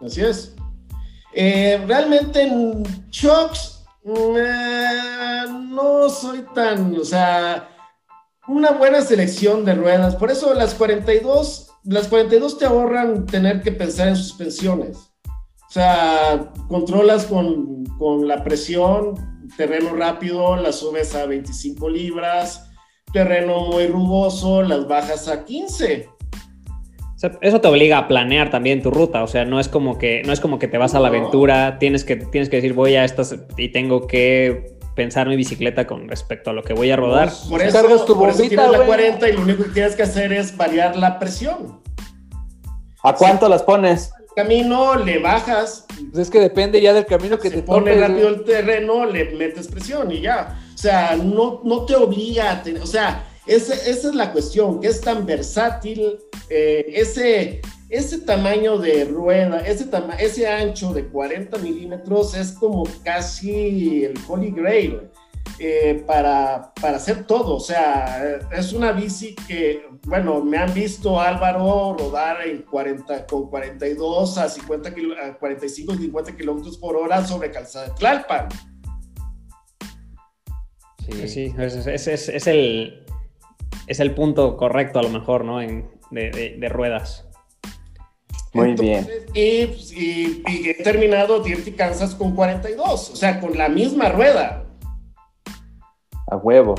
[0.00, 0.54] Así es.
[1.34, 7.68] Eh, realmente en shocks no soy tan, o sea,
[8.46, 10.16] una buena selección de ruedas.
[10.16, 14.98] Por eso las 42, las 42 te ahorran tener que pensar en suspensiones.
[15.26, 19.14] O sea, controlas con, con la presión,
[19.56, 22.70] terreno rápido, las subes a 25 libras,
[23.12, 26.13] terreno muy rugoso, las bajas a 15
[27.40, 30.32] eso te obliga a planear también tu ruta, o sea, no es como que, no
[30.32, 33.04] es como que te vas a la aventura, tienes que, tienes que decir voy a
[33.04, 37.30] estas y tengo que pensar mi bicicleta con respecto a lo que voy a rodar.
[37.48, 40.32] por, eso, cargas tu por tienes la 40 y lo único que tienes que hacer
[40.32, 41.80] es variar la presión.
[43.02, 44.12] ¿A cuánto las pones?
[44.34, 45.86] camino, le bajas.
[46.10, 49.26] Pues es que depende ya del camino que se te pone rápido el terreno, le
[49.36, 50.60] metes presión y ya.
[50.74, 54.80] O sea, no, no te obliga a tener, o sea, esa, esa es la cuestión,
[54.80, 56.18] que es tan versátil
[56.50, 64.04] eh, ese, ese tamaño de rueda, ese, ese ancho de 40 milímetros es como casi
[64.04, 65.10] el Holy Grail
[65.58, 67.56] eh, para, para hacer todo.
[67.56, 73.48] O sea, es una bici que, bueno, me han visto Álvaro rodar en 40, con
[73.48, 74.88] 42 a, 50
[75.22, 78.48] a 45 50 kilómetros por hora sobre calzada de Tlalpan.
[81.08, 83.04] Sí, sí, es, es, es, el,
[83.86, 85.60] es el punto correcto a lo mejor, ¿no?
[85.60, 87.26] En, de, ruedas.
[88.52, 89.06] Muy bien.
[89.34, 94.64] Y, he terminado Dirty Kansas con 42, o sea, con la misma rueda.
[96.30, 96.76] A huevo.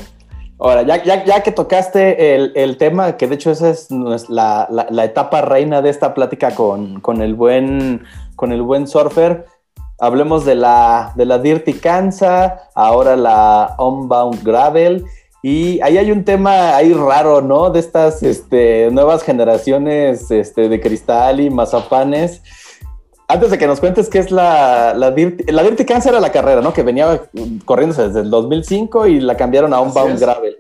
[0.58, 3.89] Ahora, ya, ya, que tocaste el, tema, que de hecho esa es
[4.30, 4.69] la,
[5.04, 8.06] etapa reina de esta plática con, con, el, buen,
[8.38, 9.45] con el buen surfer,
[10.00, 15.06] hablemos de la, de la Dirty Kansas, ahora la Unbound Gravel.
[15.47, 17.69] Y ahí hay un tema ahí raro, ¿no?
[17.69, 22.41] De estas este, nuevas generaciones este, de cristal y mazapanes.
[23.27, 26.31] Antes de que nos cuentes qué es la, la Dirty, la Dirty Cancer era la
[26.31, 26.73] carrera, ¿no?
[26.73, 27.21] Que venía
[27.63, 30.58] corriéndose desde el 2005 y la cambiaron a un Bound Gravel.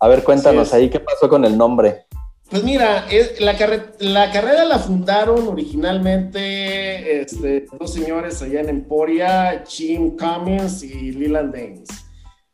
[0.00, 2.06] A ver, cuéntanos ahí qué pasó con el nombre.
[2.48, 3.04] Pues mira,
[3.38, 3.52] la,
[3.98, 11.54] la, carrera la fundaron originalmente este, dos señores allá en Emporia, Jim Cummins y Leland
[11.54, 12.01] Danes.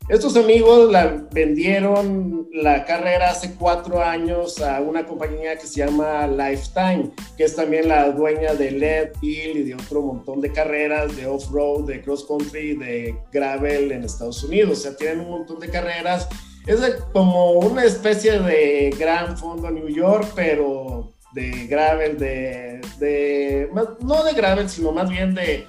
[0.09, 6.27] Estos amigos la vendieron la carrera hace cuatro años a una compañía que se llama
[6.27, 11.14] Lifetime, que es también la dueña de Led Hill y de otro montón de carreras
[11.14, 14.79] de off-road, de cross-country, de gravel en Estados Unidos.
[14.79, 16.27] O sea, tienen un montón de carreras.
[16.66, 16.81] Es
[17.12, 24.33] como una especie de gran fondo New York, pero de gravel, de, de no de
[24.33, 25.67] gravel, sino más bien de,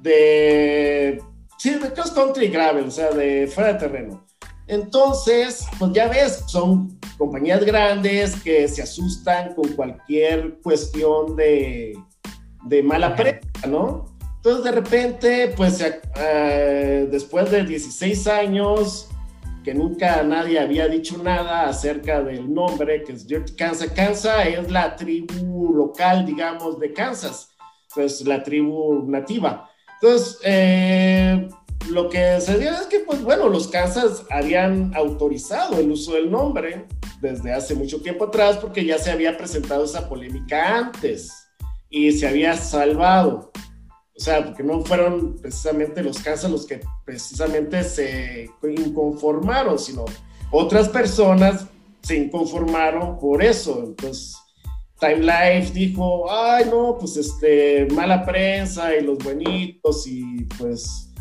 [0.00, 1.20] de
[1.58, 4.24] Sí, de cross country gravel, o sea, de fuera de terreno.
[4.66, 11.98] Entonces, pues ya ves, son compañías grandes que se asustan con cualquier cuestión de,
[12.64, 14.06] de mala prensa, ¿no?
[14.36, 19.08] Entonces, de repente, pues eh, después de 16 años,
[19.64, 23.90] que nunca nadie había dicho nada acerca del nombre, que es Dirty Kansas.
[23.92, 27.48] Kansas es la tribu local, digamos, de Kansas,
[27.94, 29.70] pues la tribu nativa.
[30.04, 31.48] Entonces, eh,
[31.88, 36.30] lo que se dio es que, pues bueno, los Kansas habían autorizado el uso del
[36.30, 36.84] nombre
[37.22, 41.32] desde hace mucho tiempo atrás porque ya se había presentado esa polémica antes
[41.88, 43.50] y se había salvado.
[44.14, 50.04] O sea, porque no fueron precisamente los Kansas los que precisamente se inconformaron, sino
[50.50, 51.64] otras personas
[52.02, 53.82] se inconformaron por eso.
[53.82, 54.36] Entonces,
[55.00, 61.12] Time Life dijo, ay, no, pues este, mala prensa y los buenitos y pues,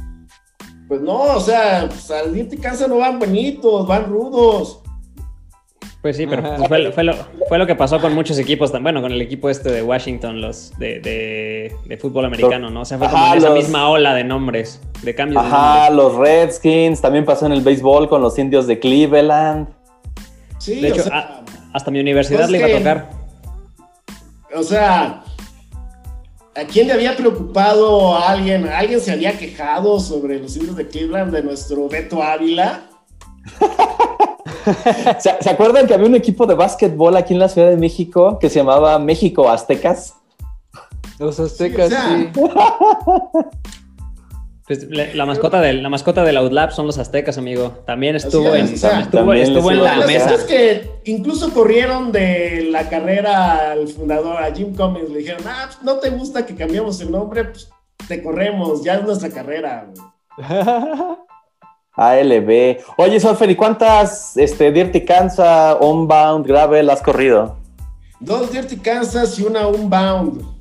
[0.87, 4.79] pues no, o sea, pues, al y Kansas no van bonitos, van rudos.
[6.03, 6.91] Pues sí, pero pues fue,
[7.47, 10.77] fue, lo, que pasó con muchos equipos, bueno, con el equipo este de Washington, los
[10.77, 12.81] de, de, fútbol americano, ¿no?
[12.81, 15.41] O sea, fue como esa misma ola de nombres, de cambios.
[15.45, 19.69] Ajá, los Redskins, también pasó en el béisbol con los indios de Cleveland.
[20.57, 21.03] Sí, de hecho,
[21.71, 23.22] hasta mi universidad le iba a tocar.
[24.55, 25.23] O sea,
[26.55, 28.67] ¿a quién le había preocupado a alguien?
[28.67, 32.83] ¿Alguien se había quejado sobre los indios de Cleveland de nuestro Beto Ávila?
[35.19, 38.49] ¿Se, acuerdan que había un equipo de básquetbol aquí en la Ciudad de México que
[38.49, 40.15] se llamaba México Aztecas?
[41.19, 42.29] Los Aztecas, sí.
[44.65, 47.83] Pues, la, mascota del, la mascota del Outlap son los aztecas, amigo.
[47.85, 49.33] También estuvo en, estuvo,
[49.71, 50.33] en la mesa.
[50.35, 55.09] Es que incluso corrieron de la carrera al fundador, a Jim Cummings.
[55.09, 57.69] Le dijeron, ah, pues, no te gusta que cambiemos el nombre, pues
[58.07, 59.89] te corremos, ya es nuestra carrera.
[61.93, 62.77] ALB.
[62.97, 67.57] Oye, Solfer, ¿y cuántas este, Dirty Kansas, Unbound, Gravel has corrido?
[68.21, 70.52] Dos Dirty Kansas y una Unbound.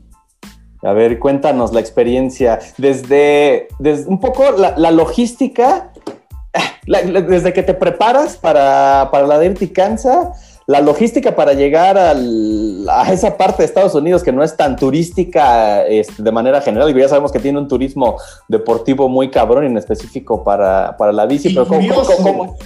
[0.82, 2.58] A ver, cuéntanos la experiencia.
[2.76, 5.92] Desde, desde un poco la, logística,
[6.86, 13.36] desde que te preparas para, para la Dirty Kansas la logística para llegar a esa
[13.36, 17.32] parte de Estados Unidos que no es tan turística este, de manera general, ya sabemos
[17.32, 18.16] que tiene un turismo
[18.48, 22.56] deportivo muy cabrón en específico para, la bici, pero ¿cómo,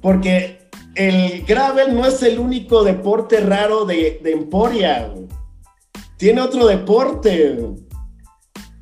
[0.00, 0.58] Porque
[0.94, 5.10] el gravel no es el único deporte raro de, Emporia.
[6.16, 7.58] Tiene otro deporte.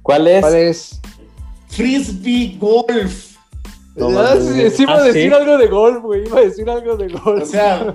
[0.03, 0.41] ¿Cuál es?
[0.41, 1.01] ¿Cuál es?
[1.69, 3.33] Frisbee Golf.
[3.95, 4.09] No,
[4.41, 6.25] sí, iba a ah, decir algo de golf, güey.
[6.27, 7.43] Iba a decir algo de golf.
[7.43, 7.93] O sea,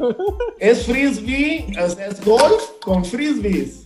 [0.60, 3.84] es frisbee, o sea, es golf con frisbees.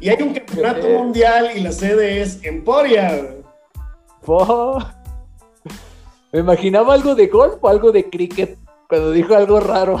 [0.00, 3.36] Y hay un campeonato mundial y la sede es Emporia.
[6.32, 9.94] Me imaginaba algo de golf o algo de cricket cuando dijo algo raro.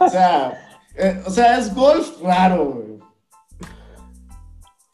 [0.00, 0.60] o sea,
[0.96, 2.91] eh, o sea, es golf raro, güey.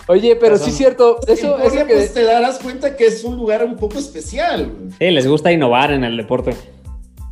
[0.08, 1.94] Oye, pero sí es cierto, eso, eso que...
[1.94, 4.72] pues te darás cuenta que es un lugar un poco especial.
[4.98, 6.54] Sí, les gusta innovar en el deporte.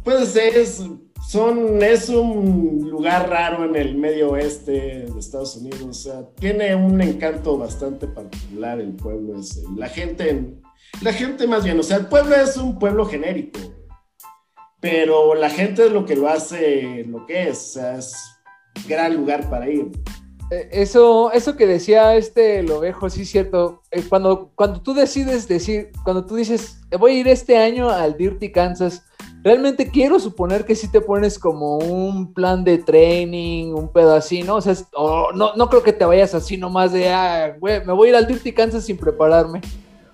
[0.04, 0.84] Pues es,
[1.26, 5.82] son, es un lugar raro en el medio oeste de Estados Unidos.
[5.82, 9.62] O sea, tiene un encanto bastante particular el pueblo ese.
[9.74, 10.54] La gente,
[11.00, 13.58] la gente más bien, o sea, el pueblo es un pueblo genérico.
[14.80, 17.58] Pero la gente es lo que lo hace lo que es.
[17.58, 18.14] O sea, es
[18.86, 19.90] gran lugar para ir.
[20.50, 23.82] Eh, eso, eso que decía este Lovejo, sí es cierto.
[23.90, 28.16] Eh, cuando, cuando tú decides decir, cuando tú dices, voy a ir este año al
[28.16, 29.04] Dirty Kansas,
[29.42, 34.42] realmente quiero suponer que si te pones como un plan de training, un pedo así,
[34.42, 34.56] ¿no?
[34.56, 34.74] O sea,
[35.34, 38.16] no, no creo que te vayas así nomás de, ah, güey, me voy a ir
[38.16, 39.60] al Dirty Kansas sin prepararme.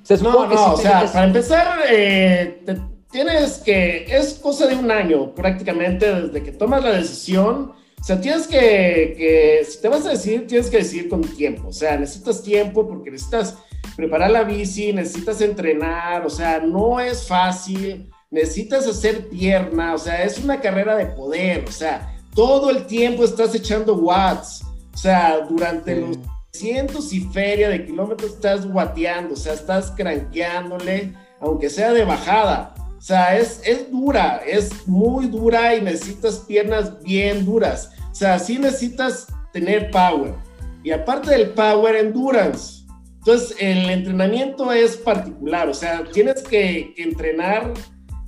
[0.03, 2.65] O sea, no, no, o sea, para empezar, eh,
[3.11, 7.73] tienes que, es cosa de un año prácticamente desde que tomas la decisión
[8.03, 11.69] o sea, tienes que, que, si te vas a decir, tienes que decir con tiempo.
[11.69, 13.57] O sea, necesitas tiempo porque necesitas
[13.95, 20.25] preparar la bici, necesitas entrenar, o sea, no es fácil, necesitas hacer pierna, o sea,
[20.25, 25.47] es una carrera de poder, o sea, todo el tiempo estás echando watts, o sea,
[25.49, 26.19] durante los
[26.51, 32.72] cientos y feria de kilómetros estás guateando, o sea, estás cranqueándole, aunque sea de bajada.
[33.03, 37.91] O sea, es, es dura, es muy dura y necesitas piernas bien duras.
[38.13, 40.37] O sea, sí necesitas tener power.
[40.85, 42.85] Y aparte del power, endurance.
[43.19, 45.69] Entonces, el entrenamiento es particular.
[45.69, 47.75] O sea, tienes que, entrenar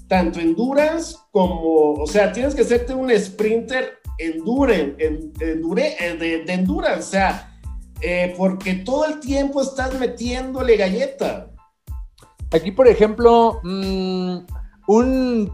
[0.08, 6.98] tanto endurance como, o sea, tienes que hacerte un sprinter endure, endure eh, de, endurance.
[6.98, 7.60] O sea,
[8.00, 11.52] eh, porque todo el tiempo estás metiéndole galleta.
[12.50, 14.38] Aquí, por ejemplo, mmm
[14.86, 15.50] un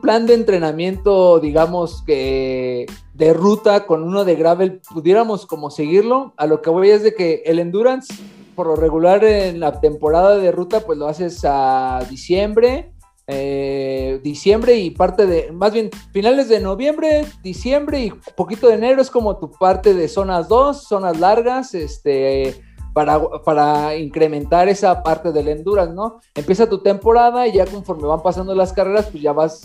[0.00, 6.34] plan de entrenamiento, digamos que de ruta con uno de gravel, pudiéramos como seguirlo.
[6.36, 8.14] A lo que voy es de que el endurance,
[8.54, 12.92] por lo regular en la temporada de ruta, pues lo haces a diciembre,
[13.26, 19.02] eh, diciembre y parte de, más bien finales de noviembre, diciembre y poquito de enero
[19.02, 22.62] es como tu parte de zonas 2, zonas largas, este,
[22.98, 26.18] para, para, incrementar esa parte del endurance, ¿no?
[26.34, 29.62] Empieza tu temporada y ya conforme van pasando las carreras, pues ya vas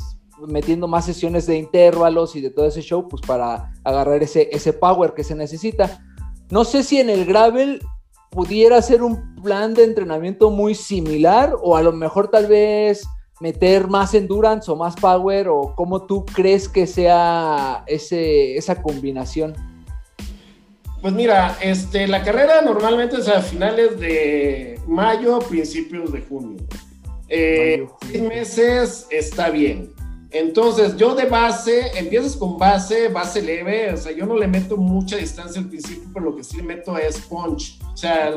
[0.48, 4.72] metiendo más sesiones de intervalos y de todo ese show, pues para agarrar ese, ese
[4.72, 6.00] power que se necesita.
[6.52, 7.82] No sé si en el gravel
[8.30, 13.04] pudiera ser un plan de entrenamiento muy similar o a lo mejor tal vez
[13.40, 19.73] meter más endurance o más power o cómo tú crees que sea ese, esa combinación?
[21.04, 26.66] Pues mira, este, la carrera normalmente es a finales de mayo, principios de junio.
[27.28, 29.92] Eh, seis meses está bien.
[30.32, 34.78] Entonces, yo de base, empiezas con base, base leve, o sea, yo no le meto
[34.78, 37.82] mucha distancia al principio, pero lo que sí le meto es punch.
[37.94, 38.34] O sea,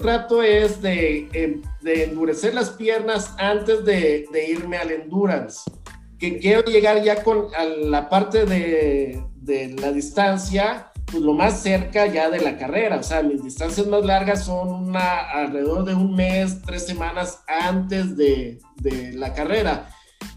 [0.00, 5.70] trato es de, em, de endurecer las piernas antes de, de, irme al endurance.
[6.18, 7.48] Que quiero llegar ya con
[7.82, 12.96] la parte de, de, la distancia, pues lo más cerca ya de la carrera.
[12.96, 18.16] O sea, mis distancias más largas son una, alrededor de un mes, tres semanas antes
[18.16, 19.90] de, de la carrera.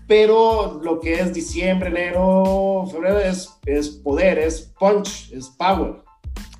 [0.08, 6.04] Pero lo que es diciembre, enero, febrero es, es poder, es punch, es power.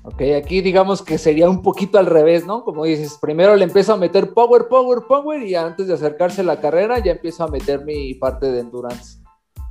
[0.02, 2.64] Ok, aquí digamos que sería un poquito al revés, ¿no?
[2.64, 6.44] Como dices, primero le empiezo a meter power, power, power y antes de acercarse a
[6.44, 9.18] la carrera ya empiezo a meter mi parte de endurance.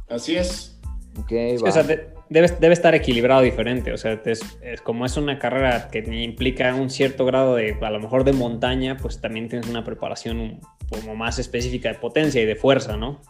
[0.10, 0.78] Así es.
[1.18, 1.32] Ok,
[1.66, 1.86] O sea,
[2.30, 4.42] debe, estar equilibrado diferente, o sea, es,
[4.84, 8.98] como es una carrera que implica un cierto grado de, a lo mejor de montaña,
[8.98, 10.60] pues también tienes una preparación
[10.90, 13.22] como más específica de potencia y de fuerza, ¿no?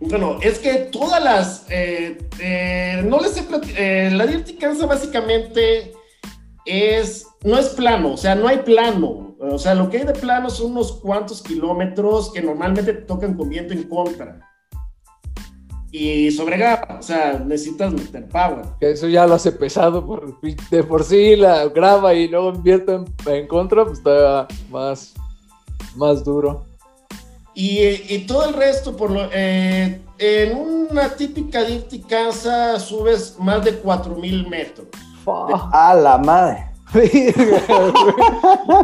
[0.00, 3.44] Bueno, es que todas las, eh, eh, no les he
[3.76, 5.92] eh, la Dirty Kansas básicamente
[6.64, 9.36] es, no es plano, o sea, no hay plano.
[9.38, 13.34] O sea, lo que hay de plano son unos cuantos kilómetros que normalmente te tocan
[13.34, 14.51] con viento en contra.
[15.94, 18.64] Y sobre grava, o sea, necesitas meter power.
[18.80, 22.94] Eso ya lo hace pesado por, de por sí, la grava y luego invierto
[23.26, 25.12] en, en contra, pues está más,
[25.94, 26.64] más duro.
[27.54, 27.80] Y,
[28.14, 33.74] y, todo el resto, por lo, eh, en una típica Dirty casa subes más de
[33.74, 34.86] 4000 metros.
[35.26, 36.71] A la madre.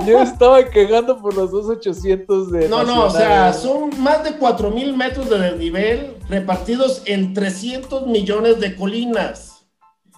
[0.06, 2.68] Yo estaba quejando por los 2800 de.
[2.68, 8.60] No, no, o sea, son más de 4000 metros de desnivel repartidos en 300 millones
[8.60, 9.66] de colinas.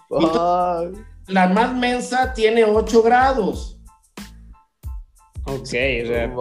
[0.09, 3.79] la más mensa tiene 8 grados.
[5.47, 6.33] Ok, o sea,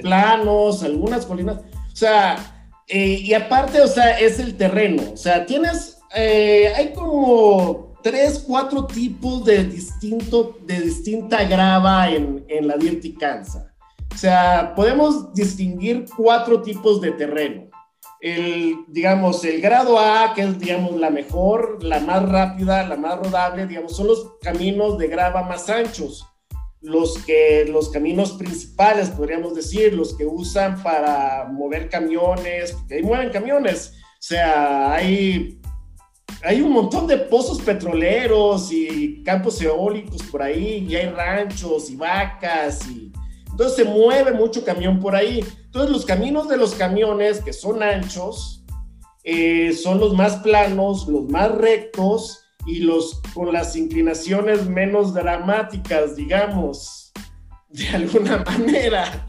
[0.00, 1.58] planos, algunas colinas.
[1.92, 2.36] O sea,
[2.86, 5.02] eh, y aparte, o sea, es el terreno.
[5.12, 5.98] O sea, tienes.
[6.14, 13.12] Eh, hay como tres, cuatro tipos de, distinto, de distinta grava en, en la Dirty
[13.12, 13.66] Kansas.
[14.14, 17.68] O sea, podemos distinguir cuatro tipos de terreno.
[18.22, 23.18] El, digamos, el grado A, que es, digamos, la mejor, la más rápida, la más
[23.18, 26.26] rodable, digamos, son los caminos de grava más anchos.
[26.80, 33.28] Los que, los caminos principales, podríamos decir, los que usan para mover camiones, ahí mueven
[33.28, 33.92] camiones.
[34.14, 35.57] O sea, hay
[36.44, 41.96] hay un montón de pozos petroleros y campos eólicos por ahí, y hay ranchos y
[41.96, 43.12] vacas, y
[43.50, 45.44] entonces se mueve mucho camión por ahí.
[45.64, 48.64] Entonces los caminos de los camiones, que son anchos,
[49.24, 56.14] eh, son los más planos, los más rectos y los con las inclinaciones menos dramáticas,
[56.14, 57.12] digamos,
[57.68, 59.26] de alguna manera.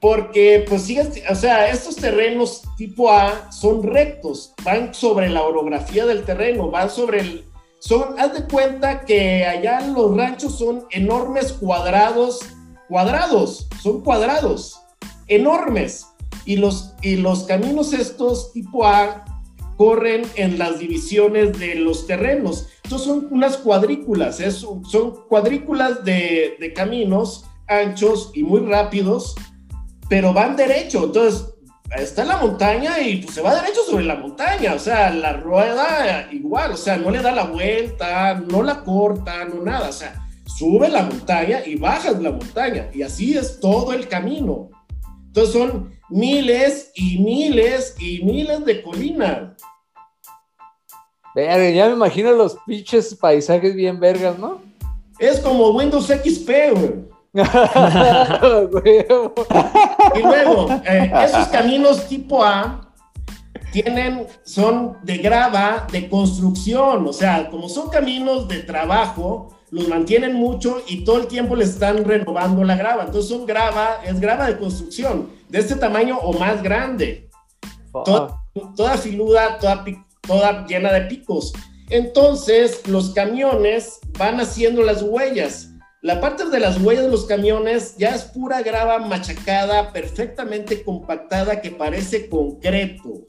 [0.00, 6.06] Porque, pues sí, o sea, estos terrenos tipo A son rectos, van sobre la orografía
[6.06, 7.44] del terreno, van sobre el...
[7.80, 12.40] Son, haz de cuenta que allá los ranchos son enormes cuadrados,
[12.88, 14.80] cuadrados, son cuadrados,
[15.26, 16.06] enormes.
[16.44, 19.24] Y los, y los caminos estos tipo A
[19.76, 22.68] corren en las divisiones de los terrenos.
[22.84, 29.34] Entonces son unas cuadrículas, son cuadrículas de, de caminos anchos y muy rápidos
[30.08, 31.04] pero van derecho.
[31.04, 31.54] Entonces,
[31.96, 34.74] está en la montaña y pues, se va derecho sobre la montaña.
[34.74, 39.44] O sea, la rueda igual, o sea, no le da la vuelta, no la corta,
[39.44, 39.88] no nada.
[39.88, 42.88] O sea, sube la montaña y bajas la montaña.
[42.92, 44.70] Y así es todo el camino.
[45.26, 49.52] Entonces son miles y miles y miles de colinas.
[51.36, 54.60] Ya me imagino los pinches paisajes bien vergas, ¿no?
[55.20, 57.17] Es como Windows XP, güey.
[57.34, 57.42] y
[60.22, 62.88] luego, eh, esos caminos tipo A
[63.72, 70.34] tienen, son de grava de construcción, o sea, como son caminos de trabajo, los mantienen
[70.34, 73.04] mucho y todo el tiempo le están renovando la grava.
[73.04, 77.28] Entonces son grava, es grava de construcción, de este tamaño o más grande.
[78.04, 78.42] Toda,
[78.76, 79.84] toda filuda, toda,
[80.22, 81.52] toda llena de picos.
[81.90, 85.70] Entonces los camiones van haciendo las huellas.
[86.00, 91.60] La parte de las huellas de los camiones ya es pura grava machacada, perfectamente compactada,
[91.60, 93.24] que parece concreto.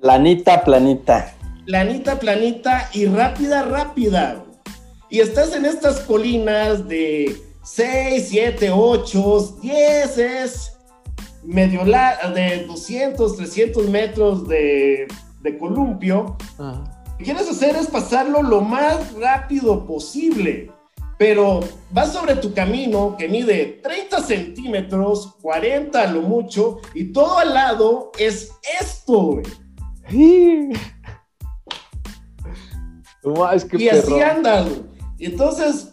[0.00, 1.34] Planita, planita.
[1.66, 4.44] Planita, planita y rápida, rápida.
[5.10, 10.78] Y estás en estas colinas de 6, 7, 8, 10 es
[11.42, 15.08] medio la de 200, 300 metros de,
[15.42, 16.36] de columpio.
[16.58, 20.70] Lo que quieres hacer es pasarlo lo más rápido posible
[21.18, 21.60] pero
[21.90, 27.54] vas sobre tu camino que mide 30 centímetros, 40 a lo mucho, y todo al
[27.54, 29.40] lado es esto,
[33.72, 34.66] y así andas,
[35.18, 35.92] Y entonces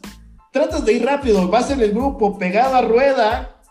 [0.51, 3.61] tratas de ir rápido, vas en el grupo pegado a rueda,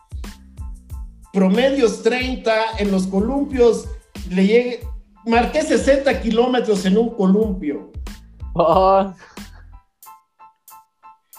[1.32, 3.86] promedios 30, en los columpios
[4.30, 4.80] le
[5.26, 7.90] marqué 60 kilómetros en un columpio.
[8.56, 9.14] Ah.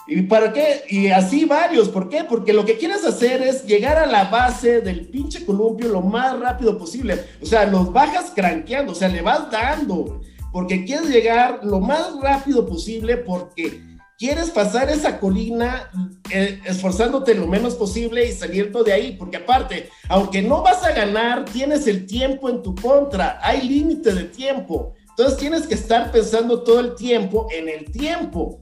[0.06, 0.84] ¿Y para qué?
[0.88, 1.88] Y así varios.
[1.88, 2.24] ¿Por qué?
[2.24, 6.38] Porque lo que quieres hacer es llegar a la base del pinche columpio lo más
[6.38, 7.24] rápido posible.
[7.40, 10.20] O sea, los bajas cranqueando, o sea, le vas dando.
[10.52, 13.80] Porque quieres llegar lo más rápido posible porque
[14.18, 15.90] quieres pasar esa colina
[16.30, 19.16] eh, esforzándote lo menos posible y saliendo de ahí.
[19.16, 23.38] Porque aparte, aunque no vas a ganar, tienes el tiempo en tu contra.
[23.40, 24.94] Hay límite de tiempo.
[25.10, 28.61] Entonces tienes que estar pensando todo el tiempo en el tiempo.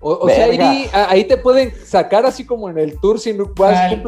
[0.00, 0.46] O, sea,
[1.10, 4.00] ahí, te pueden sacar así como en el tour si no Tal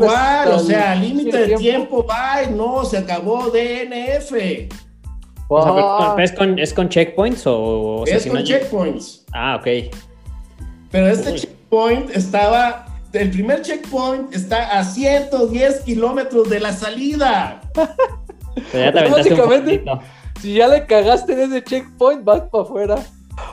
[0.53, 4.33] o sea, límite de tiempo, bye, no, se acabó DNF.
[6.19, 9.25] ¿es, con, ¿Es con checkpoints o, Es con checkpoints.
[9.33, 9.93] Ah, ok.
[10.93, 17.63] Pero este checkpoint estaba, el primer checkpoint está a 110 kilómetros de la salida.
[18.71, 19.85] Pero ya te Básicamente,
[20.41, 22.97] si ya le cagaste en ese checkpoint, vas para afuera.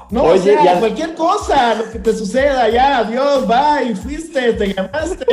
[0.10, 4.74] No, Oye, o sea, cualquier cosa, lo que te suceda, ya, adiós, bye, fuiste, te
[4.74, 5.26] llamaste.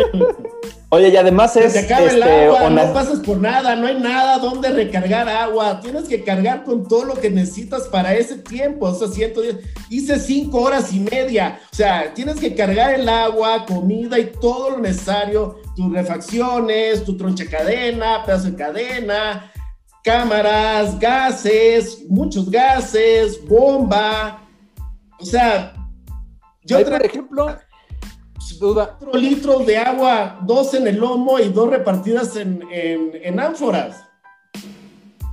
[0.95, 1.73] Oye, y además es.
[1.73, 5.81] Te acaba el este, agua, no pasas por nada, no hay nada donde recargar agua.
[5.81, 8.87] Tienes que cargar con todo lo que necesitas para ese tiempo.
[8.87, 9.57] O sea, 110.
[9.91, 11.59] Hice cinco horas y media.
[11.73, 15.59] O sea, tienes que cargar el agua, comida y todo lo necesario.
[15.75, 19.53] Tus refacciones, tu troncha cadena, pedazo de cadena,
[20.05, 24.44] cámaras, gases, muchos gases, bomba
[25.21, 25.75] o sea,
[26.65, 27.57] yo Hay, por ejemplo,
[28.59, 28.97] duda.
[28.99, 33.97] Cuatro litros de agua, dos en el lomo y dos repartidas en, en, ánforas.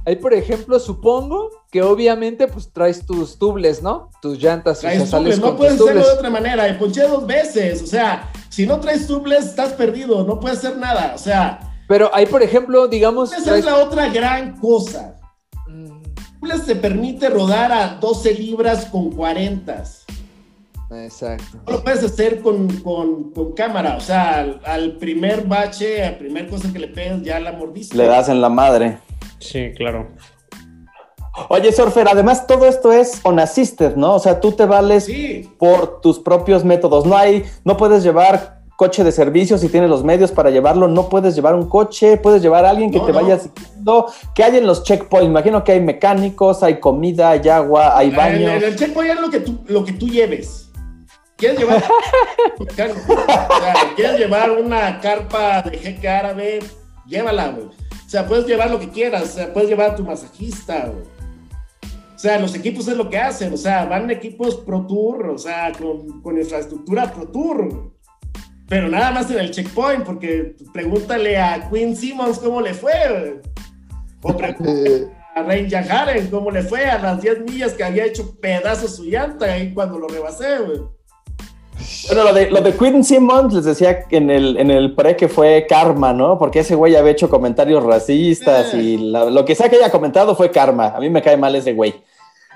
[0.06, 4.10] Ahí, por ejemplo, supongo que obviamente pues traes tus tubles, ¿no?
[4.22, 4.80] Tus llantas.
[4.80, 6.68] Traes tubles, no puedes hacerlo de otra manera.
[6.68, 10.78] Y ponché dos veces, o sea, si no traes tubles, estás perdido, no puedes hacer
[10.78, 11.60] nada, o sea.
[11.88, 13.34] Pero ahí, por ejemplo, digamos...
[13.34, 15.21] Esa es la otra gran cosa
[16.66, 19.84] se permite rodar a 12 libras con 40.
[20.92, 21.60] Exacto.
[21.66, 22.68] No lo puedes hacer con,
[23.56, 27.96] cámara, o sea, al, primer bache, a primer cosa que le pegas, ya la mordiste.
[27.96, 29.00] Le das en la madre.
[29.40, 30.10] Sí, claro.
[31.48, 34.16] Oye, Surfer, además todo esto es on assisted, ¿no?
[34.16, 35.10] O sea, tú te vales
[35.58, 37.06] por tus propios métodos.
[37.06, 41.08] No hay, no puedes llevar coche de servicio, si tienes los medios para llevarlo, no
[41.08, 44.08] puedes llevar un coche, puedes llevar a alguien que te vaya siguiendo.
[44.34, 45.28] ¿Qué hay en los checkpoints?
[45.28, 48.50] Imagino que hay mecánicos, hay comida, hay agua, hay baños.
[48.50, 50.72] En, el checkpoint es lo que tú, lo que tú lleves.
[51.38, 51.84] ¿Quieres llevar?
[53.96, 56.62] ¿Quieres llevar una carpa de jeque árabe?
[57.06, 57.68] Llévala, güey.
[57.68, 61.04] O sea, puedes llevar lo que quieras, o sea, puedes llevar a tu masajista, güey.
[62.16, 65.38] O sea, los equipos es lo que hacen, o sea, van equipos Pro Tour, o
[65.38, 67.92] sea, con, con infraestructura Pro Tour
[68.72, 73.42] pero nada más en el checkpoint, porque pregúntale a Quinn Simmons cómo le fue,
[74.22, 78.34] o pregúntale a Rain Haren cómo le fue a las 10 millas que había hecho
[78.40, 80.80] pedazos su llanta ahí cuando lo rebasé, güey.
[82.08, 85.28] Bueno, lo de, lo de Quinn Simmons les decía en el, en el pre que
[85.28, 86.40] fue karma, ¿no?
[86.40, 90.50] Porque ese güey había hecho comentarios racistas y lo que sea que haya comentado fue
[90.50, 90.94] karma.
[90.96, 91.94] A mí me cae mal ese güey.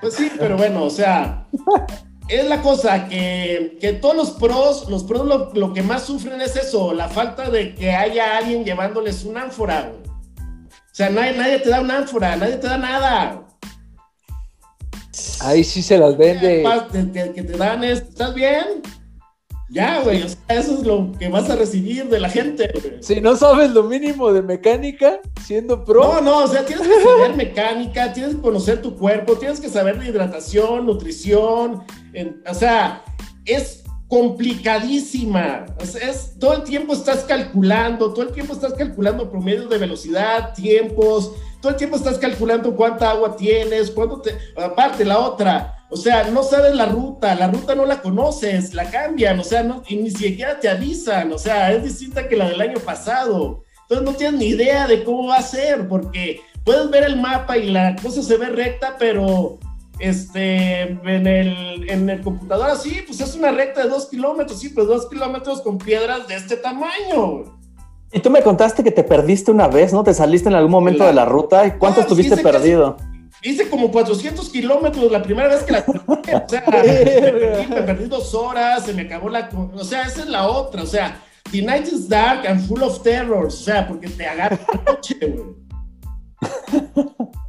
[0.00, 1.46] Pues sí, pero bueno, o sea,
[2.28, 6.56] es la cosa que, que, todos los pros, los pros lo, que más sufren es
[6.56, 9.92] eso, la falta de que haya alguien llevándoles un ánfora.
[10.38, 13.46] O sea, nadie, nadie te da un ánfora, nadie te da nada.
[15.40, 16.64] Ahí sí se las vende.
[16.92, 18.82] Que, que, te dan es, ¿estás bien?
[19.68, 23.02] Ya, güey, o sea, eso es lo que vas a recibir de la gente, güey.
[23.02, 26.04] Si no sabes lo mínimo de mecánica, siendo pro.
[26.04, 29.68] No, no, o sea, tienes que saber mecánica, tienes que conocer tu cuerpo, tienes que
[29.68, 31.82] saber de hidratación, nutrición,
[32.48, 33.04] o sea,
[33.44, 35.66] es complicadísima.
[35.80, 41.32] Es, todo el tiempo estás calculando, todo el tiempo estás calculando promedios de velocidad, tiempos,
[41.60, 44.36] todo el tiempo estás calculando cuánta agua tienes, cuánto te...
[44.56, 48.90] Aparte, la otra, o sea, no sabes la ruta, la ruta no la conoces, la
[48.90, 52.48] cambian, o sea, no, y ni siquiera te avisan, o sea, es distinta que la
[52.48, 53.64] del año pasado.
[53.82, 57.56] Entonces no tienes ni idea de cómo va a ser, porque puedes ver el mapa
[57.56, 59.58] y la cosa se ve recta, pero
[59.98, 64.68] este, en el, en el computador así, pues es una recta de dos kilómetros, sí,
[64.70, 67.44] pero dos kilómetros con piedras de este tamaño.
[68.12, 70.04] Y tú me contaste que te perdiste una vez, ¿no?
[70.04, 71.66] Te saliste en algún momento La- de la ruta.
[71.66, 72.96] ¿Y cuánto Ah, estuviste perdido?
[73.42, 78.04] Hice como 400 kilómetros la primera vez que la o sea, me perdí, me perdí
[78.06, 79.48] dos horas, se me acabó la...
[79.74, 81.20] O sea, esa es la otra, o sea,
[81.52, 85.14] The night is dark and full of terrors, o sea, porque te agarra la noche,
[85.20, 85.44] güey.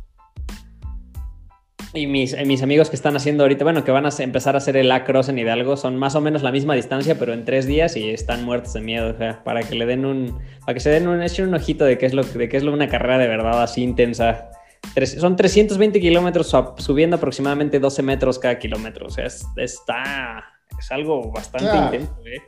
[1.94, 4.58] Y mis, eh, mis amigos que están haciendo ahorita, bueno, que van a empezar a
[4.58, 7.66] hacer el Across en Hidalgo, son más o menos la misma distancia, pero en tres
[7.66, 10.80] días y están muertos de miedo, o sea, para que le den un, para que
[10.82, 12.88] se den un, echen un ojito de qué es lo, de qué es lo una
[12.90, 14.50] carrera de verdad así intensa.
[14.94, 20.44] Tres- son 320 kilómetros subiendo aproximadamente 12 metros cada kilómetro, o sea, es, está,
[20.78, 21.86] es algo bastante Ah.
[21.86, 22.42] intenso, ¿eh?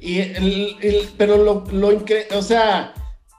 [0.00, 2.92] Y el, el- pero lo, lo incre- o sea,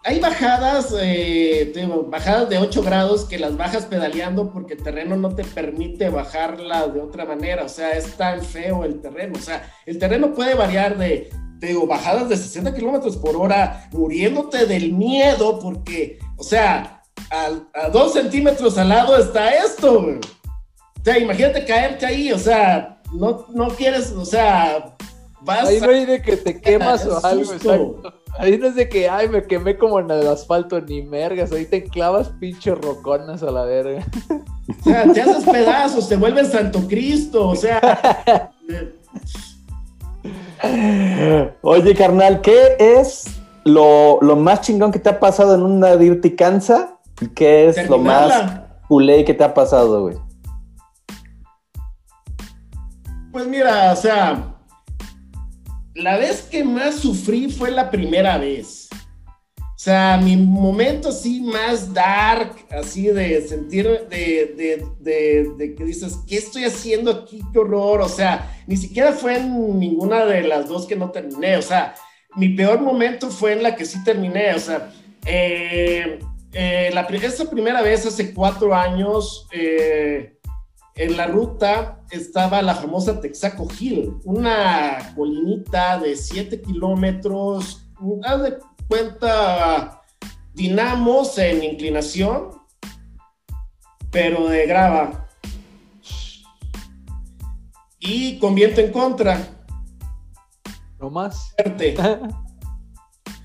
[0.04, 5.16] hay bajadas, eh, digo, bajadas de 8 grados que las bajas pedaleando porque el terreno
[5.16, 9.42] no te permite bajarla de otra manera, o sea, es tan feo el terreno, o
[9.42, 11.30] sea, el terreno puede variar de,
[11.60, 17.90] digo, bajadas de 60 kilómetros por hora, muriéndote del miedo porque, o sea, al- a,
[17.90, 20.00] dos centímetros al lado está esto.
[20.00, 24.96] O sea, imagínate caerte ahí, o sea, no, no quieres, o sea,
[25.42, 28.14] vas Ahí a- no hay de que te quemas o algo, exacto.
[28.38, 31.52] Ahí no es de que, ay, me quemé como en el asfalto, ni mergas.
[31.52, 34.06] Ahí te clavas pinche roconas a la verga.
[34.80, 38.52] O sea, te haces pedazos, te vuelves Santo Cristo, o sea.
[41.62, 43.26] Oye, carnal, ¿qué es
[43.66, 46.98] lo, lo más chingón que te ha pasado en una Dirty Cansa?
[47.20, 50.18] ¿Y qué es lo más culé que te ha pasado, güey?
[53.32, 54.51] Pues mira, o sea,
[55.94, 58.90] la vez que más sufrí fue la primera vez.
[59.58, 66.20] O sea, mi momento así más dark, así de sentir, de, de, de, que dices,
[66.28, 67.42] ¿qué estoy haciendo aquí?
[67.52, 68.02] ¡Qué horror!
[68.02, 71.58] O sea, ni siquiera fue en ninguna de las dos que no terminé.
[71.58, 71.96] O sea,
[72.36, 74.54] mi peor momento fue en la que sí terminé.
[74.54, 74.94] O sea,
[75.26, 76.20] eh,
[76.54, 76.92] eh,
[77.50, 80.38] primera vez hace cuatro años, eh,
[81.02, 87.88] en la ruta estaba la famosa Texaco Hill, una colinita de 7 kilómetros,
[88.24, 90.04] haz de cuenta
[90.54, 92.52] dinamos en inclinación,
[94.12, 95.28] pero de grava.
[97.98, 99.40] Y con viento en contra,
[101.00, 101.56] No más.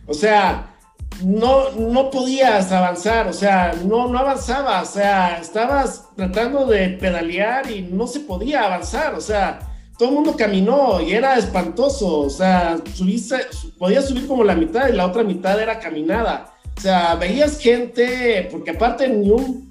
[0.09, 0.76] O sea,
[1.22, 7.70] no, no podías avanzar, o sea, no, no avanzaba, o sea, estabas tratando de pedalear
[7.70, 9.60] y no se podía avanzar, o sea,
[9.98, 13.36] todo el mundo caminó y era espantoso, o sea, subiste,
[13.78, 18.48] podías subir como la mitad y la otra mitad era caminada, o sea, veías gente,
[18.50, 19.70] porque aparte ni un,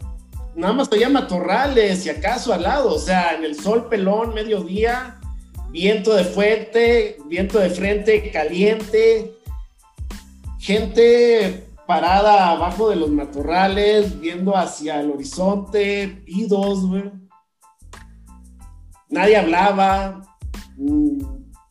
[0.55, 5.19] nada más veía matorrales y acaso al lado, o sea, en el sol pelón, mediodía,
[5.69, 9.34] viento de fuente, viento de frente, caliente,
[10.65, 17.11] gente parada abajo de los matorrales, viendo hacia el horizonte, idos, güey.
[19.09, 20.21] Nadie hablaba,
[20.77, 21.19] mm,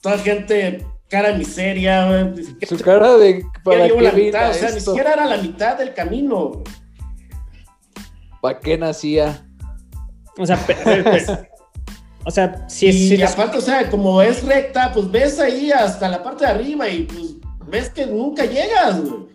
[0.01, 2.45] toda gente, cara de miseria, güey.
[2.69, 3.45] Su cara de.
[3.65, 6.49] ¿Para qué la mitad, a o sea, ni siquiera era la mitad del camino.
[6.51, 6.65] güey.
[8.41, 9.45] ¿Para qué nacía?
[10.39, 10.77] O sea, pe-
[12.25, 15.73] o sea, sí, y sí, les- aparte, o sea, como es recta, pues ves ahí
[15.73, 17.34] hasta la parte de arriba y pues
[17.75, 19.35] ves que nunca llegas, güey.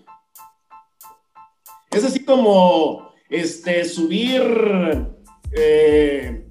[1.91, 4.41] Es así como, este, subir,
[5.51, 6.47] eh,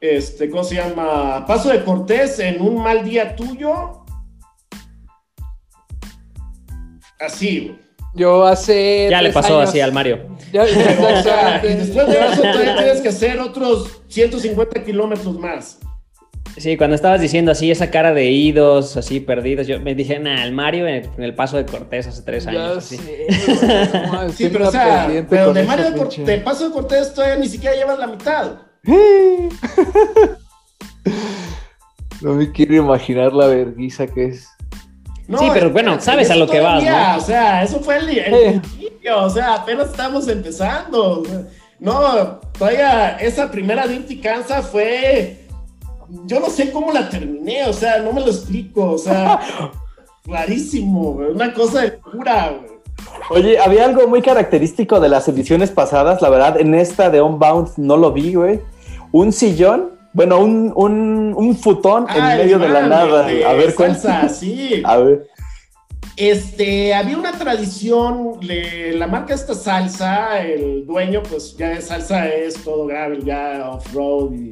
[0.00, 1.44] este, ¿cómo se llama?
[1.44, 4.04] Paso de Cortés en un mal día tuyo.
[7.18, 7.82] Así, güey.
[8.14, 9.08] Yo hace.
[9.10, 10.36] ya le pasó años- así al Mario.
[10.52, 11.72] Ya, ya, Pero, o sea, exactamente.
[11.72, 15.80] y después de eso todavía tienes que hacer otros 150 kilómetros más.
[16.56, 20.44] Sí, cuando estabas diciendo así esa cara de idos, así perdidos, yo me dije, nah,
[20.44, 22.76] el Mario en el, en el paso de Cortés hace tres años.
[22.78, 22.96] así.
[22.98, 26.24] sé, güey, no mames, Sí, pero o sea, pero de Mario pinche.
[26.24, 28.52] de Paso de Cortés todavía ni siquiera llevas la mitad.
[32.20, 34.48] No me quiero imaginar la vergüenza que es.
[35.26, 37.16] sí, pero bueno, sabes a lo que vas, ¿no?
[37.16, 38.62] O sea, eso fue el, el
[39.12, 41.24] o sea, apenas estamos empezando.
[41.80, 45.41] No, todavía esa primera Dirty Kansas fue.
[46.26, 49.40] Yo no sé cómo la terminé, o sea, no me lo explico, o sea,
[50.26, 52.54] rarísimo, una cosa de pura,
[53.30, 57.70] Oye, había algo muy característico de las ediciones pasadas, la verdad, en esta de Unbound
[57.76, 58.60] no lo vi, güey.
[59.10, 63.26] Un sillón, bueno, un, un, un futón en medio de la nada.
[63.26, 64.28] a ver, cuenta.
[64.28, 64.82] Sí.
[64.84, 65.28] A ver.
[66.16, 72.62] Este, había una tradición, la marca esta salsa, el dueño, pues ya de salsa es
[72.62, 74.50] todo gravel, ya off-road y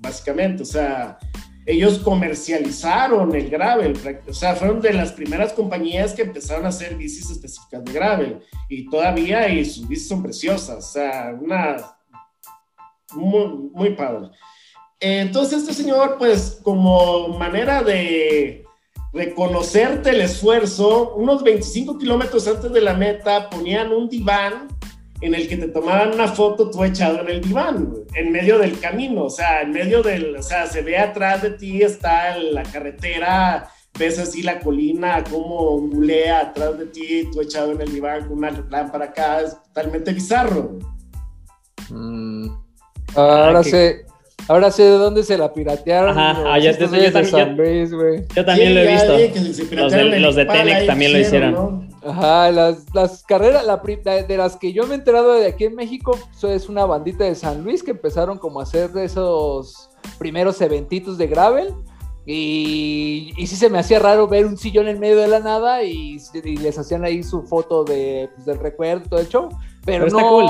[0.00, 1.18] básicamente, o sea,
[1.66, 3.94] ellos comercializaron el gravel,
[4.28, 8.40] o sea, fueron de las primeras compañías que empezaron a hacer bicis específicas de gravel
[8.68, 11.76] y todavía y sus bicis son preciosas, o sea, una
[13.12, 14.30] muy, muy padre.
[15.00, 18.64] Entonces este señor, pues como manera de
[19.12, 24.68] reconocerte el esfuerzo, unos 25 kilómetros antes de la meta ponían un diván
[25.20, 28.78] en el que te tomaban una foto tú echado en el diván, en medio del
[28.80, 32.62] camino, o sea, en medio del, o sea, se ve atrás de ti, está la
[32.62, 33.68] carretera,
[33.98, 38.38] ves así la colina, como ondulea atrás de ti, tú echado en el diván con
[38.38, 40.78] una lámpara acá, es totalmente bizarro.
[41.90, 42.48] Mm.
[43.14, 44.06] Ahora ah, sé,
[44.50, 46.18] Ahora sé de dónde se la piratearon.
[46.18, 47.12] Ajá, ah, ya te, yo, también,
[48.34, 49.76] yo, también lo he visto.
[49.76, 51.88] los de, los de también lo hicieron.
[52.04, 55.76] Ajá, las, las carreras, la, de las que yo me he enterado de aquí en
[55.76, 59.88] México, es una bandita de San Luis que empezaron como a hacer de esos
[60.18, 61.72] primeros eventitos de gravel.
[62.26, 65.84] Y, y sí se me hacía raro ver un sillón en medio de la nada
[65.84, 66.18] y,
[66.60, 69.48] les hacían ahí su foto de, pues, del recuerdo y todo el show.
[69.84, 70.28] Pero, no...
[70.28, 70.46] cool.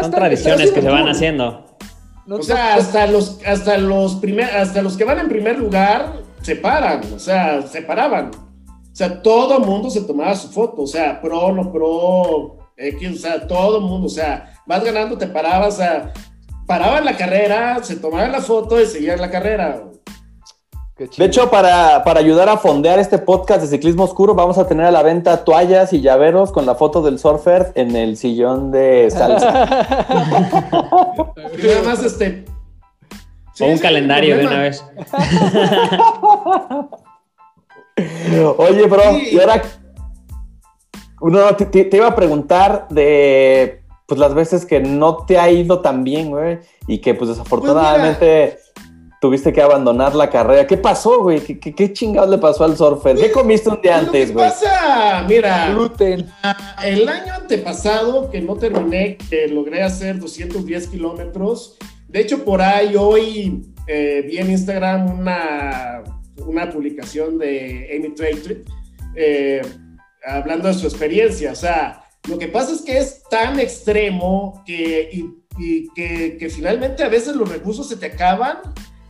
[0.00, 1.71] Son tradiciones que se van haciendo
[2.28, 6.56] o sea, hasta los, hasta los primer, hasta los que van en primer lugar se
[6.56, 8.30] paran, o sea, se paraban.
[8.92, 13.10] O sea, todo el mundo se tomaba su foto, o sea, pro, no pro, X,
[13.10, 16.12] o sea, todo el mundo, o sea, vas ganando, te parabas, o sea,
[16.66, 19.84] paraban la carrera, se tomaban la foto y seguían la carrera.
[21.16, 24.90] De hecho, para, ayudar a fondear este podcast de ciclismo oscuro, vamos a tener a
[24.90, 29.50] la venta toallas y llaveros con la foto del surfer en el sillón de salsa.
[31.62, 32.44] nada más este.
[33.60, 34.84] o un calendario de una vez.
[38.56, 39.62] Oye, bro, y ahora
[41.20, 46.04] uno te, iba a preguntar de pues las veces que no te ha ido tan
[46.04, 48.58] bien, güey, y que pues desafortunadamente
[49.22, 50.66] tuviste que abandonar la carrera.
[50.66, 51.38] ¿Qué pasó, güey?
[51.40, 53.16] ¿Qué, qué, chingados le pasó al surfer?
[53.16, 54.44] ¿Qué comiste un día antes, güey?
[54.44, 55.24] ¿Qué pasa?
[55.28, 56.28] Mira, gluten.
[56.84, 61.78] El año antepasado que no terminé, que logré hacer 210 kilómetros.
[62.08, 66.02] De hecho, por ahí hoy eh, vi en Instagram una,
[66.44, 68.56] una publicación de Amy Traitor
[69.14, 69.62] eh,
[70.26, 71.52] hablando de su experiencia.
[71.52, 77.04] O sea, lo que pasa es que es tan extremo que, y que, que finalmente
[77.04, 78.58] a veces los recursos se te acaban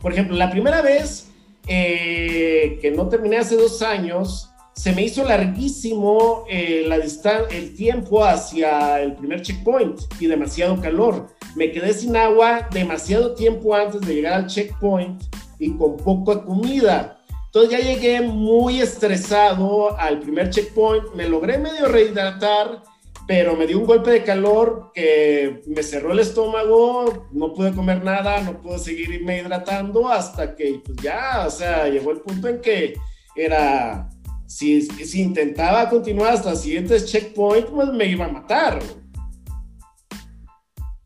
[0.03, 1.29] por ejemplo, la primera vez
[1.65, 8.25] eh, que no terminé hace dos años, se me hizo larguísimo eh, la el tiempo
[8.25, 11.27] hacia el primer checkpoint y demasiado calor.
[11.55, 15.23] Me quedé sin agua demasiado tiempo antes de llegar al checkpoint
[15.57, 17.19] y con poca comida.
[17.45, 22.83] Entonces ya llegué muy estresado al primer checkpoint, me logré medio rehidratar
[23.27, 28.03] pero me dio un golpe de calor que me cerró el estómago, no pude comer
[28.03, 32.59] nada, no pude seguirme hidratando hasta que pues ya, o sea, llegó el punto en
[32.61, 32.95] que
[33.35, 34.09] era,
[34.45, 38.79] si, si intentaba continuar hasta el siguiente checkpoint, pues me iba a matar.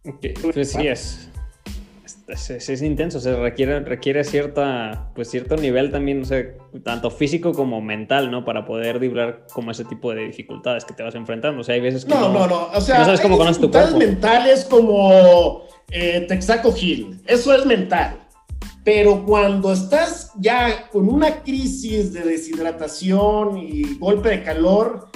[0.03, 0.34] Okay.
[0.34, 1.26] Pues sí es
[2.28, 7.82] es, intenso, se requiere, requiere cierta, pues cierto nivel también, no sé, tanto físico como
[7.82, 8.43] mental, ¿no?
[8.43, 11.61] Para poder vibrar como ese tipo de dificultades que te vas enfrentando.
[11.61, 13.71] O sea, hay veces que no, no, no, o sea, no sabes cómo conoces tu
[13.71, 13.97] cuerpo.
[13.97, 18.19] mentales como eh, Texaco Hill, eso es mental.
[18.84, 25.09] Pero cuando estás ya con una crisis de deshidratación y golpe de calor,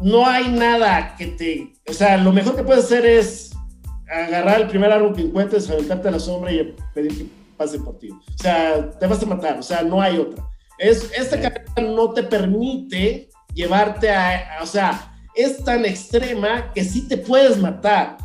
[0.00, 3.49] no hay nada que te, o sea, lo mejor que puedes hacer es
[4.10, 7.98] agarrar el primer árbol que encuentres, aventarte a la sombra y pedir que pase por
[7.98, 8.10] ti.
[8.10, 10.44] O sea, te vas a matar, o sea, no hay otra.
[10.78, 17.06] Es, esta carrera no te permite llevarte a, o sea, es tan extrema que sí
[17.06, 18.16] te puedes matar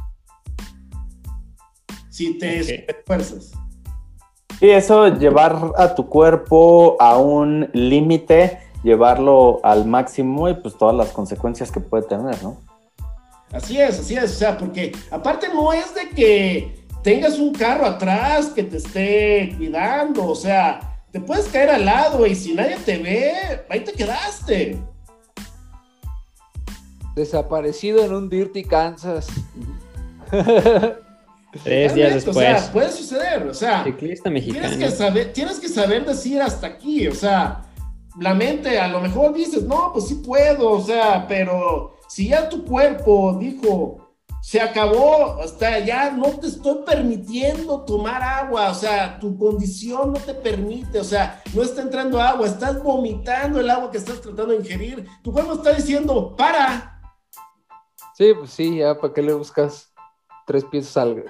[2.10, 2.60] si te
[2.90, 3.52] esfuerzas.
[4.62, 10.96] Y eso, llevar a tu cuerpo a un límite, llevarlo al máximo y pues todas
[10.96, 12.58] las consecuencias que puede tener, ¿no?
[13.56, 17.86] Así es, así es, o sea, porque aparte no es de que tengas un carro
[17.86, 22.76] atrás que te esté cuidando, o sea, te puedes caer al lado y si nadie
[22.84, 23.32] te ve,
[23.70, 24.78] ahí te quedaste.
[27.16, 29.28] Desaparecido en un Dirty Kansas.
[31.64, 32.36] Tres días después.
[32.36, 33.48] O sea, puede suceder.
[33.48, 34.68] O sea, Ciclista mexicano.
[34.68, 37.08] Tienes que, saber, tienes que saber decir hasta aquí.
[37.08, 37.62] O sea,
[38.20, 40.72] la mente, a lo mejor dices, no, pues sí puedo.
[40.72, 43.98] O sea, pero si ya tu cuerpo dijo,
[44.42, 50.20] se acabó, hasta ya no te estoy permitiendo tomar agua, o sea, tu condición no
[50.20, 54.54] te permite, o sea, no está entrando agua, estás vomitando el agua que estás tratando
[54.54, 57.02] de ingerir, tu cuerpo está diciendo, para.
[58.16, 59.92] Sí, pues sí, ya, ¿para qué le buscas?
[60.46, 61.26] tres pies al,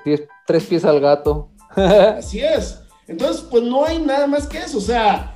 [0.45, 1.49] tres pies al gato.
[1.75, 2.81] Así es.
[3.07, 4.77] Entonces, pues no hay nada más que eso.
[4.77, 5.34] O sea,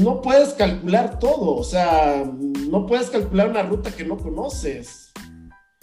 [0.00, 1.56] no puedes calcular todo.
[1.56, 2.24] O sea,
[2.70, 5.12] no puedes calcular una ruta que no conoces.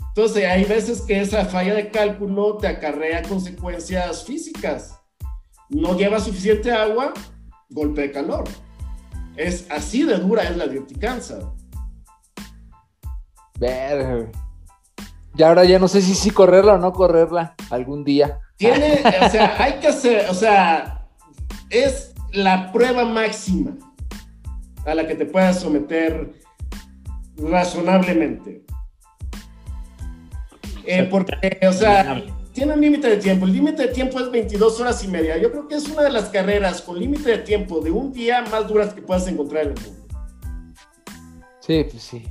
[0.09, 4.97] Entonces, hay veces que esa falla de cálculo te acarrea consecuencias físicas.
[5.69, 7.13] No lleva suficiente agua,
[7.69, 8.45] golpe de calor.
[9.35, 11.39] Es así de dura es la diurticanza.
[13.59, 14.31] Ver,
[15.37, 18.39] y ahora ya no sé si sí correrla o no correrla algún día.
[18.57, 21.09] Tiene, o sea, hay que hacer, o sea,
[21.69, 23.75] es la prueba máxima
[24.85, 26.31] a la que te puedas someter
[27.37, 28.63] razonablemente.
[30.85, 32.23] Eh, porque, o sea,
[32.53, 33.45] tiene un límite de tiempo.
[33.45, 35.37] El límite de tiempo es 22 horas y media.
[35.37, 38.43] Yo creo que es una de las carreras con límite de tiempo de un día
[38.51, 40.05] más duras que puedas encontrar en el mundo.
[41.59, 42.23] Sí, pues sí.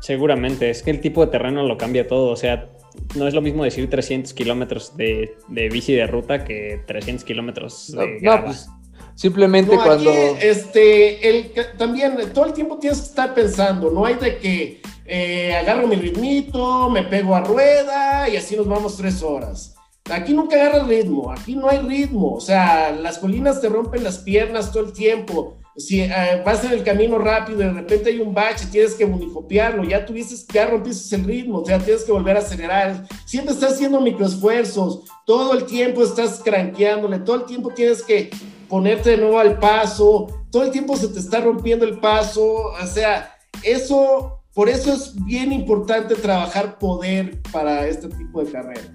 [0.00, 2.70] Seguramente, es que el tipo de terreno lo cambia todo, o sea,
[3.16, 8.20] no es lo mismo decir 300 kilómetros de, bici de ruta que 300 kilómetros de
[8.20, 8.68] no, pues,
[9.16, 10.10] simplemente cuando...
[10.40, 15.56] este, el, también todo el tiempo tienes que estar pensando, no hay de que eh,
[15.56, 19.74] agarro mi ritmito, me pego a rueda y así nos vamos tres horas.
[20.08, 24.18] Aquí nunca agarra ritmo, aquí no hay ritmo, o sea, las colinas te rompen las
[24.18, 28.20] piernas todo el tiempo si eh, vas en el camino rápido y de repente hay
[28.20, 32.12] un bache, tienes que unicopiarlo, ya tuviste, ya rompiste el ritmo, o sea, tienes que
[32.12, 33.06] volver a acelerar.
[33.26, 38.30] Siempre estás haciendo microesfuerzos, todo el tiempo estás cranqueándole, todo el tiempo tienes que
[38.68, 42.86] ponerte de nuevo al paso, todo el tiempo se te está rompiendo el paso, o
[42.86, 48.90] sea, eso, por eso es bien importante trabajar poder para este tipo de carreras.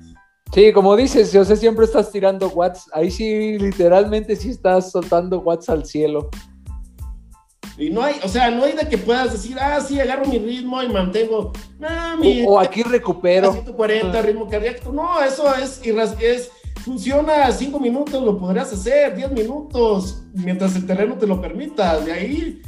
[0.53, 2.89] Sí, como dices, yo sé, siempre estás tirando watts.
[2.91, 6.29] Ahí sí, literalmente sí estás soltando watts al cielo.
[7.77, 10.39] Y no hay, o sea, no hay de que puedas decir, ah, sí, agarro mi
[10.39, 11.53] ritmo y mantengo.
[12.45, 13.53] o, aquí recupero.
[13.53, 14.91] 140, ritmo cardíaco.
[14.91, 15.81] No, eso es,
[16.19, 16.51] es
[16.83, 21.99] funciona 5 minutos, lo podrías hacer, 10 minutos, mientras el terreno te lo permita.
[21.99, 22.61] De ahí,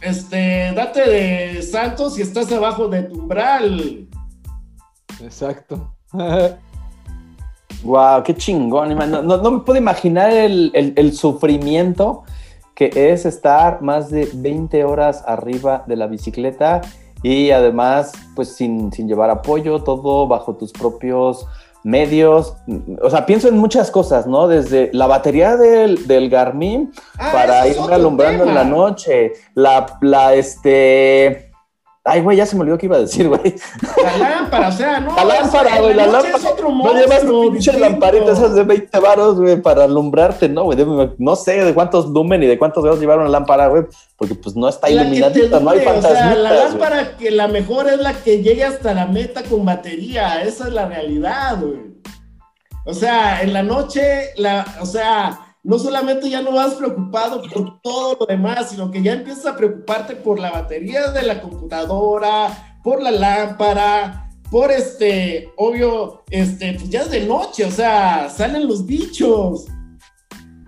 [0.00, 4.08] este, date de santos si estás abajo de tu umbral.
[5.22, 5.94] Exacto.
[7.82, 12.24] wow, qué chingón, no, no, me puedo imaginar el, el, el sufrimiento
[12.80, 16.80] que es estar más de 20 horas arriba de la bicicleta
[17.22, 21.46] y además pues sin, llevar apoyo, todo bajo tus propios
[21.82, 22.56] medios.
[23.02, 24.48] O sea, pienso en muchas cosas, ¿no?
[24.48, 30.34] Desde la batería del, del Garmin ah, para ir alumbrando en la noche, la, la,
[30.34, 31.49] este
[32.02, 33.56] Ay, güey, ya se me olvidó qué iba a decir, güey.
[34.02, 35.14] La lámpara, o sea, no.
[35.14, 36.36] La lámpara, güey, la, lámpara.
[36.38, 40.64] Es otro no llevas tu pinche lamparita esas de 20 varos, güey, para alumbrarte, ¿no,
[40.64, 40.78] güey?
[41.18, 43.84] No sé de cuántos lumen y de cuántos dedos llevaron la lámpara, güey,
[44.16, 46.22] porque pues no está iluminadita, no hay fantasmitas.
[46.22, 49.66] O sea, la lámpara que la mejor es la que llegue hasta la meta con
[49.66, 50.42] batería.
[50.42, 51.80] Esa es la realidad, güey.
[52.86, 57.80] O sea, en la noche, la, o sea no solamente ya no vas preocupado por
[57.82, 62.78] todo lo demás, sino que ya empiezas a preocuparte por la batería de la computadora,
[62.82, 68.66] por la lámpara, por este, obvio, este, pues ya es de noche, o sea, salen
[68.66, 69.66] los bichos.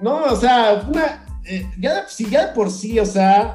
[0.01, 3.53] No, o sea, una, eh, ya, si ya de por sí, o sea,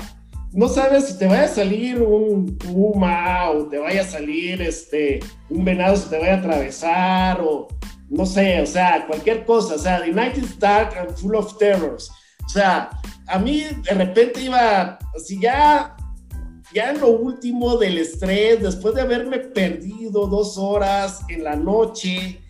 [0.54, 5.20] no sabes si te vaya a salir un puma o te vaya a salir este,
[5.50, 7.68] un venado si te vaya a atravesar o
[8.10, 12.10] no sé, o sea, cualquier cosa, o sea, The Night Dark and Full of Terrors.
[12.46, 12.90] O sea,
[13.28, 15.96] a mí de repente iba, así ya,
[16.74, 22.42] ya en lo último del estrés, después de haberme perdido dos horas en la noche,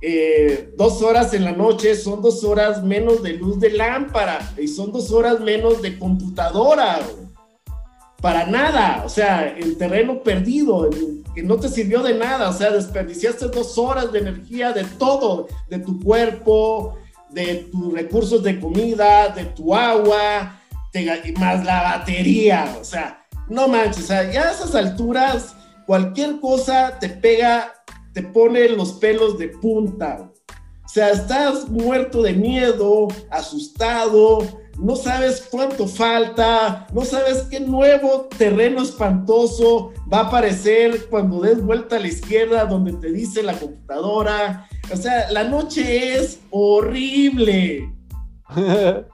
[0.00, 4.68] eh, dos horas en la noche son dos horas menos de luz de lámpara y
[4.68, 7.00] son dos horas menos de computadora
[8.20, 10.90] para nada, o sea, en terreno perdido,
[11.34, 15.46] que no te sirvió de nada, o sea, desperdiciaste dos horas de energía de todo,
[15.68, 16.98] de tu cuerpo,
[17.30, 20.60] de tus recursos de comida, de tu agua,
[21.38, 25.54] más la batería, o sea, no manches, o sea, ya a esas alturas,
[25.86, 27.72] cualquier cosa te pega,
[28.12, 30.30] te pone los pelos de punta.
[30.84, 34.40] O sea, estás muerto de miedo, asustado,
[34.78, 41.62] no sabes cuánto falta, no sabes qué nuevo terreno espantoso va a aparecer cuando des
[41.62, 44.68] vuelta a la izquierda donde te dice la computadora.
[44.92, 47.92] O sea, la noche es horrible.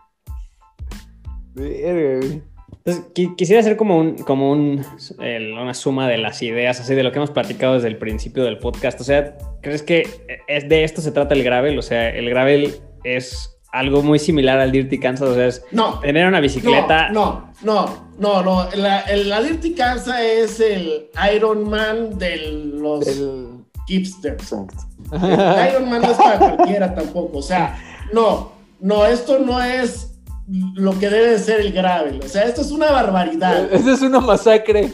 [1.56, 3.06] Entonces,
[3.36, 4.84] quisiera hacer como un, como un,
[5.18, 8.58] una suma de las ideas, así de lo que hemos platicado desde el principio del
[8.58, 9.00] podcast.
[9.00, 10.06] O sea, ¿crees que
[10.46, 11.78] es de esto se trata el gravel?
[11.78, 15.98] O sea, el gravel es algo muy similar al Dirty Kansas, o sea, es no,
[15.98, 17.10] tener una bicicleta.
[17.10, 22.36] No, no, no, no, La, Dirty Kansas es el Iron Man de
[22.76, 23.64] los el...
[23.88, 24.52] hipsters.
[24.52, 27.76] El Iron Man no es para cualquiera tampoco, o sea,
[28.12, 32.20] no, no, esto no es lo que debe ser el gravel.
[32.24, 33.68] O sea, esto es una barbaridad.
[33.72, 34.92] Esto es una masacre.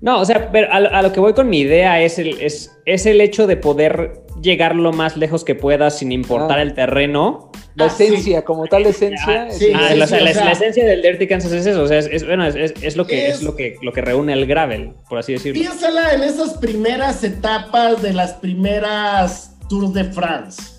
[0.00, 3.06] No, o sea, pero a, lo que voy con mi idea es el, es, es
[3.06, 6.62] el hecho de poder llegar lo más lejos que puedas sin importar ah.
[6.62, 7.50] el terreno.
[7.74, 9.50] La ah, esencia, como tal esencia.
[9.50, 10.04] sí, la,
[10.52, 13.56] esencia del Dirty Kansas es eso, o sea, es, bueno, es, lo que es, lo
[13.56, 15.58] que lo que reúne el gravel, por así decirlo.
[15.58, 20.72] Piénsala en esas primeras etapas de las primeras Tours de France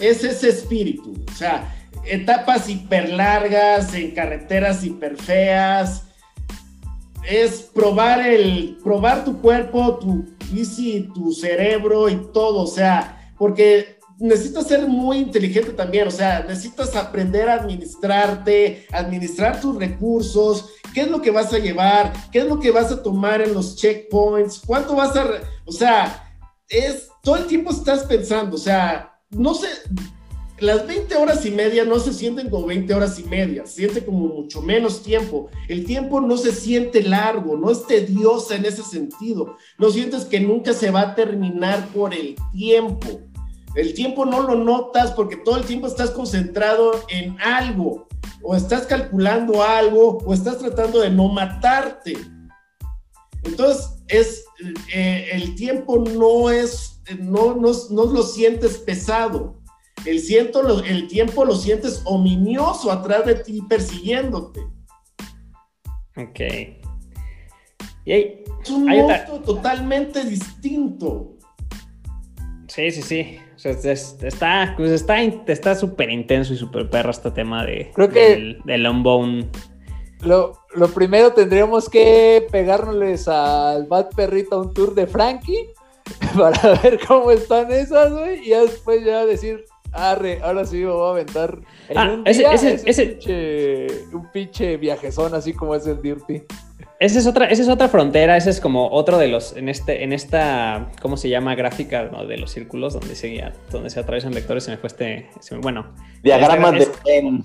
[0.00, 1.14] es ese espíritu.
[1.30, 6.04] O sea, etapas hiper largas, en carreteras hiper feas.
[7.28, 12.62] Es probar el, probar tu cuerpo, tu bici, tu cerebro y todo.
[12.62, 16.08] O sea, porque necesitas ser muy inteligente también.
[16.08, 20.70] O sea, necesitas aprender a administrarte, administrar tus recursos.
[20.94, 22.12] ¿Qué es lo que vas a llevar?
[22.30, 24.62] ¿Qué es lo que vas a tomar en los checkpoints?
[24.66, 25.26] ¿Cuánto vas a.?
[25.64, 26.34] O sea,
[26.68, 27.08] es.
[27.22, 29.68] Todo el tiempo estás pensando, o sea, no sé,
[30.60, 34.04] las 20 horas y media no se sienten como 20 horas y media, se siente
[34.04, 35.48] como mucho menos tiempo.
[35.68, 39.56] El tiempo no se siente largo, no es tediosa en ese sentido.
[39.78, 43.22] No sientes que nunca se va a terminar por el tiempo.
[43.74, 48.08] El tiempo no lo notas porque todo el tiempo estás concentrado en algo,
[48.42, 52.18] o estás calculando algo, o estás tratando de no matarte.
[53.44, 54.44] Entonces, es,
[54.92, 59.59] eh, el tiempo no es no, no, lo sientes pesado.
[60.06, 64.60] El, siento, el tiempo lo sientes ominioso atrás de ti persiguiéndote.
[66.16, 66.40] Ok.
[68.04, 71.36] es un monstruo totalmente distinto.
[72.68, 73.40] Sí, sí, sí.
[73.64, 74.90] está pues
[75.46, 79.48] está súper intenso y súper perro este tema de, Creo que del, unbound.
[80.20, 85.72] Lo, lo primero tendríamos que pegárnosles al Bad Perrito un tour de Frankie
[86.36, 91.06] para ver cómo están esas, güey, y después ya decir, arre, ahora sí me voy
[91.06, 96.42] a aventar en ah, un ese, ese, un pinche viajezón así como es el Dirty.
[96.98, 100.04] Esa es otra, esa es otra frontera, ese es como otro de los, en este,
[100.04, 101.54] en esta, ¿cómo se llama?
[101.54, 105.30] Gráfica de los círculos donde se, donde se atraviesan vectores, se me fue este,
[105.62, 105.94] bueno.
[106.22, 107.42] Diagramas de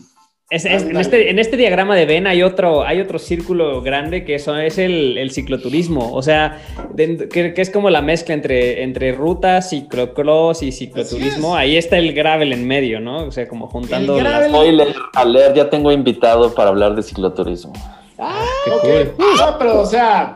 [0.51, 4.55] en, este, en, este, diagrama de Venn hay otro, hay otro círculo grande que eso
[4.55, 6.61] es el, cicloturismo, o sea,
[6.95, 11.55] que, es como la mezcla entre, entre ruta, ciclocross y cicloturismo.
[11.55, 13.25] Ahí está el gravel en medio, ¿no?
[13.25, 14.21] O sea, como juntando...
[14.21, 14.49] Las...
[14.49, 17.73] Spoiler, leer ya tengo invitado para hablar de cicloturismo.
[18.19, 19.17] Ah, ok.
[19.17, 20.31] No, pero o sea,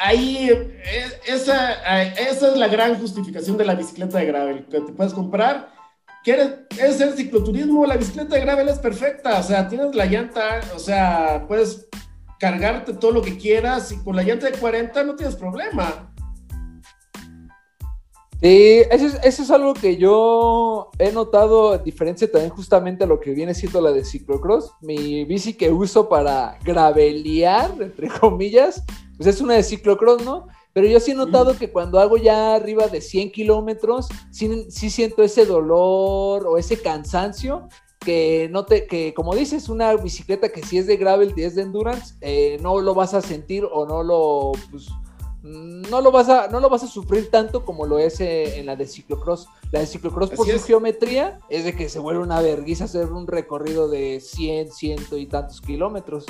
[0.00, 0.50] ahí
[1.24, 5.77] esa, esa es la gran justificación de la bicicleta de gravel, que te puedes comprar
[6.24, 7.86] ¿Quieres es el cicloturismo?
[7.86, 9.38] La bicicleta de gravel es perfecta.
[9.38, 11.88] O sea, tienes la llanta, o sea, puedes
[12.38, 16.12] cargarte todo lo que quieras y con la llanta de 40 no tienes problema.
[18.40, 23.18] Sí, eso es, eso es algo que yo he notado, diferencia también justamente a lo
[23.18, 24.74] que viene siendo la de ciclocross.
[24.80, 28.84] Mi bici que uso para gravelear, entre comillas,
[29.16, 30.46] pues es una de ciclocross, ¿no?
[30.72, 35.22] Pero yo sí he notado que cuando hago ya arriba de 100 kilómetros, sí, siento
[35.22, 40.78] ese dolor o ese cansancio que no te, que como dices, una bicicleta que si
[40.78, 44.02] es de gravel y es de endurance, eh, no lo vas a sentir o no
[44.02, 44.88] lo, pues,
[45.42, 48.66] no lo vas a, no lo vas a sufrir tanto como lo es eh, en
[48.66, 49.48] la de ciclocross.
[49.72, 53.26] La de ciclocross por su geometría es de que se vuelve una vergüenza hacer un
[53.26, 56.26] recorrido de 100, ciento y tantos kilómetros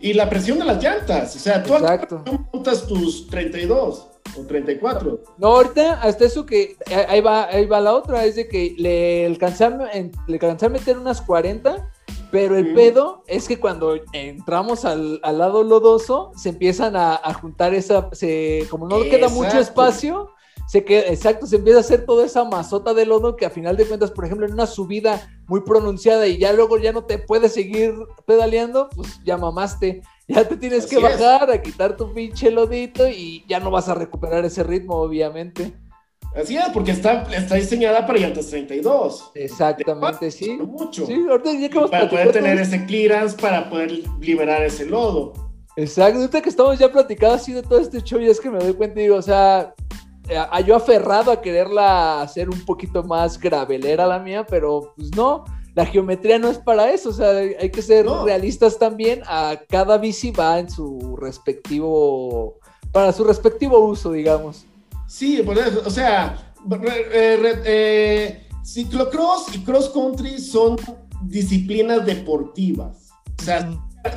[0.00, 1.34] y la presión de las llantas.
[1.36, 1.74] O sea, tú
[2.52, 5.20] montas tus 32 o 34.
[5.38, 8.74] No, ahorita hasta eso que eh, ahí va, ahí va la otra, es de que
[8.78, 9.90] le alcancé a,
[10.26, 11.90] le a meter unas 40,
[12.30, 18.08] pero el pedo es que cuando entramos al, lado lodoso, se empiezan a, juntar esa,
[18.12, 20.33] se, como no queda mucho espacio,
[20.66, 23.76] se queda, exacto, se empieza a hacer toda esa mazota de lodo que a final
[23.76, 27.18] de cuentas, por ejemplo, en una subida muy pronunciada y ya luego ya no te
[27.18, 27.94] puedes seguir
[28.26, 30.02] pedaleando, pues ya mamaste.
[30.26, 33.94] Ya te tienes que bajar a quitar tu pinche lodito y ya no vas a
[33.94, 35.74] recuperar ese ritmo, obviamente.
[36.34, 39.32] Así es, porque está, está diseñada para llantas 32.
[39.34, 40.56] Exactamente, sí.
[40.56, 41.06] Mucho.
[41.06, 45.32] Sí, ahorita ya que para poder tener todo ese clearance, para poder liberar ese lodo.
[45.76, 48.58] Exacto, ahorita que estamos ya platicando así de todo este show, y es que me
[48.58, 49.74] doy cuenta y digo, o sea,
[50.50, 55.44] a- yo aferrado a quererla hacer un poquito más gravelera la mía, pero pues no,
[55.74, 58.24] la geometría no es para eso, o sea, hay que ser No.
[58.24, 62.58] realistas también, a cada bici va en su respectivo,
[62.92, 64.64] para su respectivo uso, digamos.
[65.08, 70.76] Sí, por eso, o sea, re- eh, re- eh, ciclocross y cross country son
[71.22, 73.10] disciplinas deportivas.
[73.40, 73.68] O sea,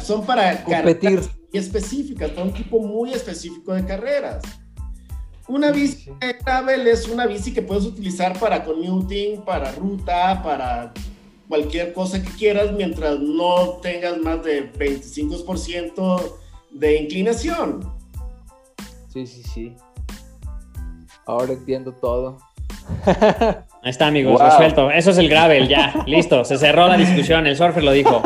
[0.02, 1.20] son para Competir.
[1.20, 4.42] muy específicas, para un tipo muy específico de carreras.
[5.48, 6.12] Una bici Sí.
[6.46, 10.92] gravel es una bici que puedes utilizar para commuting, para ruta, para
[11.48, 16.22] cualquier cosa que quieras, mientras no tengas más de 25%
[16.72, 17.90] de inclinación.
[19.14, 19.76] Sí, sí, sí.
[21.26, 22.38] Ahora entiendo todo.
[23.06, 24.50] Ahí está, amigos, Wow.
[24.50, 24.92] resuelto.
[24.92, 26.44] Eso es el gravel, ya, listo.
[26.44, 28.22] Se cerró la discusión, el surfer lo dijo.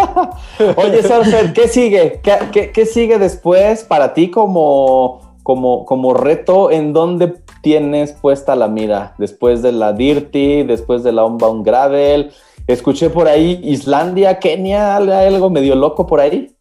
[0.76, 2.20] Oye, Surfer, ¿qué sigue?
[2.24, 6.72] ¿Qué, qué- qué sigue después para ti como, como, como reto?
[6.72, 9.16] ¿En dónde tienes puesta la mira?
[9.18, 12.32] Después de la Dirty, después de la Unbound Gravel.
[12.68, 16.56] Escuché por ahí Islandia, Kenia, algo medio loco por ahí.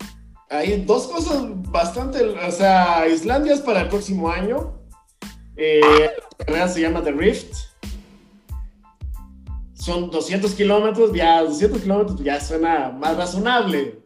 [0.48, 4.72] Hay dos cosas bastante, o sea, Islandia es para el próximo año.
[5.56, 7.54] Eh, la carrera se llama The Rift.
[9.74, 13.99] Son 200 kilómetros, ya 200 kilómetros ya suena más razonable.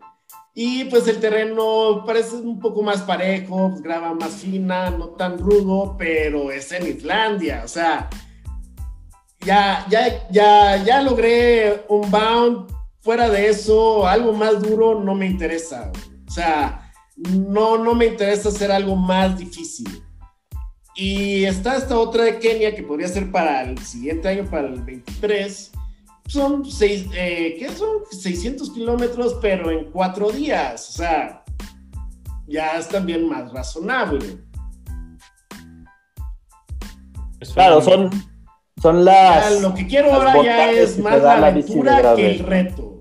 [0.54, 5.36] Y pues el terreno parece un poco más parejo, pues, grava más fina, no tan
[5.38, 8.08] rudo, pero es en Islandia, o sea,
[9.44, 12.72] ya, ya, ya, ya logré un bound.
[13.00, 15.92] Fuera de eso, algo más duro no me interesa.
[16.26, 20.02] O sea, no, no me interesa hacer algo más difícil.
[20.96, 24.80] Y está esta otra de Kenia que podría ser para el siguiente año, para el
[24.80, 25.72] 23.
[26.26, 27.98] Son, seis, eh, ¿qué son?
[28.10, 30.88] 600 kilómetros, pero en cuatro días.
[30.88, 31.44] O sea,
[32.46, 34.38] ya es también más razonable.
[37.52, 38.10] Claro, son,
[38.80, 39.60] son Ya, las...
[39.60, 42.94] lo que quiero ahora ya es más la aventura que el reto.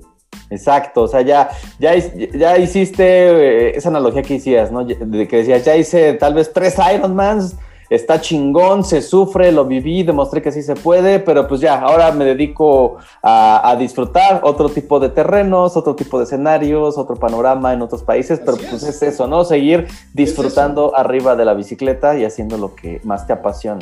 [0.49, 4.85] Exacto, o sea, ya, ya, ya hiciste eh, esa analogía que hacías, ¿no?
[4.85, 7.55] De que decías, ya hice tal vez tres Ironmans,
[7.89, 12.11] está chingón, se sufre, lo viví, demostré que sí se puede, pero pues ya, ahora
[12.11, 17.73] me dedico a, a disfrutar otro tipo de terrenos, otro tipo de escenarios, otro panorama
[17.73, 18.95] en otros países, pero Así pues es.
[19.01, 19.43] es eso, ¿no?
[19.43, 23.81] Seguir disfrutando arriba de la bicicleta y haciendo lo que más te apasiona.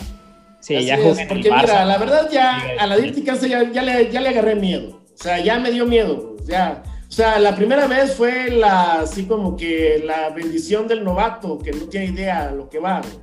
[0.60, 1.86] Sí, Así ya es, porque mira, Barça.
[1.86, 5.00] la verdad ya a la Dirty ya, ya, le, ya le agarré miedo.
[5.14, 6.36] O sea, ya me dio miedo.
[6.46, 6.84] Ya.
[7.08, 11.72] O sea, la primera vez fue la, así como que la bendición del novato, que
[11.72, 13.02] no tiene idea de lo que va.
[13.02, 13.14] güey.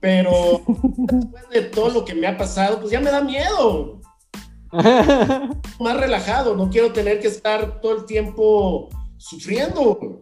[0.00, 4.00] Pero después de todo lo que me ha pasado, pues ya me da miedo.
[4.72, 9.96] Más relajado, no quiero tener que estar todo el tiempo sufriendo.
[9.96, 10.18] güey.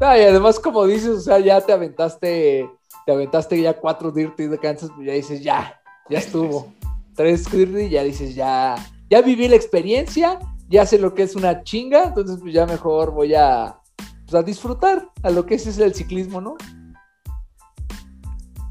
[0.00, 2.70] Ah, y además, como dices, o sea, ya te aventaste,
[3.04, 6.72] te aventaste ya cuatro Dirty de Kansas, pues ya dices, ya, ya estuvo.
[7.16, 8.76] Tres Dirty, ya dices, ya,
[9.10, 10.38] ya viví la experiencia,
[10.68, 13.80] ya sé lo que es una chinga, entonces pues ya mejor voy a,
[14.24, 16.56] pues, a disfrutar a lo que es, es el ciclismo, ¿no?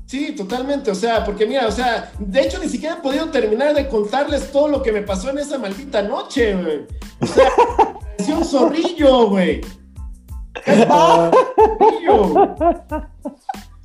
[0.07, 0.89] Sí, totalmente.
[0.89, 4.51] O sea, porque mira, o sea, de hecho ni siquiera he podido terminar de contarles
[4.51, 6.87] todo lo que me pasó en esa maldita noche, güey.
[7.19, 7.49] O sea,
[8.17, 9.61] parecía un zorrillo, güey.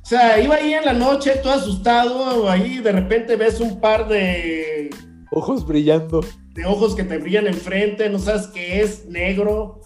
[0.03, 4.07] O sea, iba ahí en la noche todo asustado, ahí de repente ves un par
[4.07, 4.89] de,
[5.31, 6.21] Ojos brillando.
[6.53, 9.81] de ojos que te brillan enfrente, no sabes qué es, negro.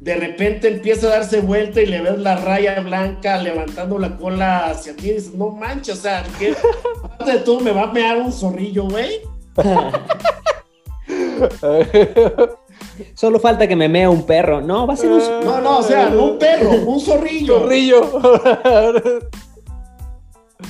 [0.00, 4.66] De repente empieza a darse vuelta y le ves la raya blanca levantando la cola
[4.66, 6.54] hacia ti y dices, no manches, o sea, ¿qué
[7.02, 9.20] aparte de todo me va a mear un zorrillo, güey?
[13.14, 14.60] Solo falta que me mea un perro.
[14.60, 15.18] No, va a ser un...
[15.44, 17.60] No, no, o sea, no un perro, un zorrillo.
[17.60, 18.10] Chorrillo.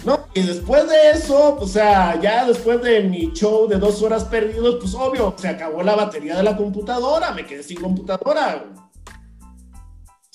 [0.05, 4.24] No, y después de eso, o sea, ya después de mi show de dos horas
[4.24, 8.65] perdidos, pues obvio, se acabó la batería de la computadora, me quedé sin computadora.
[8.73, 8.85] O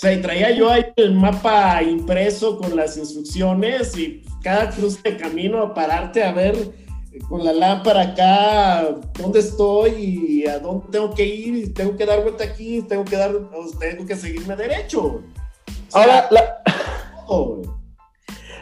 [0.02, 5.16] sea, y traía yo ahí el mapa impreso con las instrucciones y cada cruce de
[5.16, 10.88] camino a pararte a ver eh, con la lámpara acá dónde estoy y a dónde
[10.92, 13.32] tengo que ir y tengo que dar vuelta aquí, tengo que dar,
[13.80, 15.04] tengo que seguirme derecho.
[15.04, 15.22] O
[15.88, 16.58] sea, Ahora, la.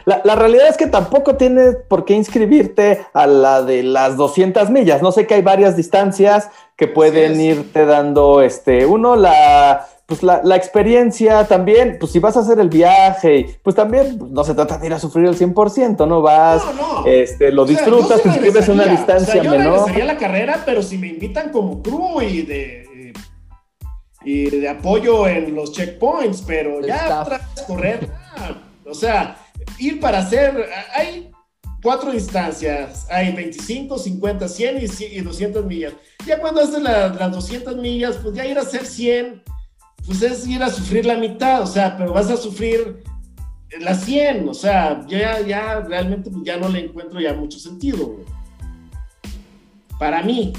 [0.06, 4.70] La, la realidad es que tampoco tienes por qué inscribirte a la de las 200
[4.70, 5.02] millas.
[5.02, 10.40] No sé que hay varias distancias que pueden irte dando, este, uno, la, pues la,
[10.42, 14.54] la, experiencia también, pues si vas a hacer el viaje, pues también pues, no se
[14.54, 16.20] trata de ir a sufrir el 100%, ¿no?
[16.20, 17.06] Vas, no, no.
[17.06, 19.96] Este, lo disfrutas, te inscribes a una distancia o sea, yo menor.
[19.96, 23.12] la carrera, pero si me invitan como crew y de,
[24.24, 28.10] y de apoyo en los checkpoints, pero ya otra vez correr,
[28.84, 29.36] o sea,
[29.78, 31.30] ir para hacer, hay
[31.80, 35.92] cuatro distancias, hay 25, 50, 100 y, 200 millas.
[36.26, 39.44] Ya cuando haces las 200 millas, pues ya ir a hacer 100
[40.06, 43.02] pues es ir a sufrir la mitad, o sea, pero vas a sufrir
[43.78, 48.16] las 100, o sea, ya, ya realmente ya no le encuentro ya mucho sentido,
[49.98, 50.52] Para mí.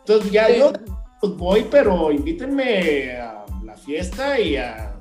[0.00, 0.72] Entonces ya yo
[1.20, 4.94] pues voy, pero invítenme a la fiesta y a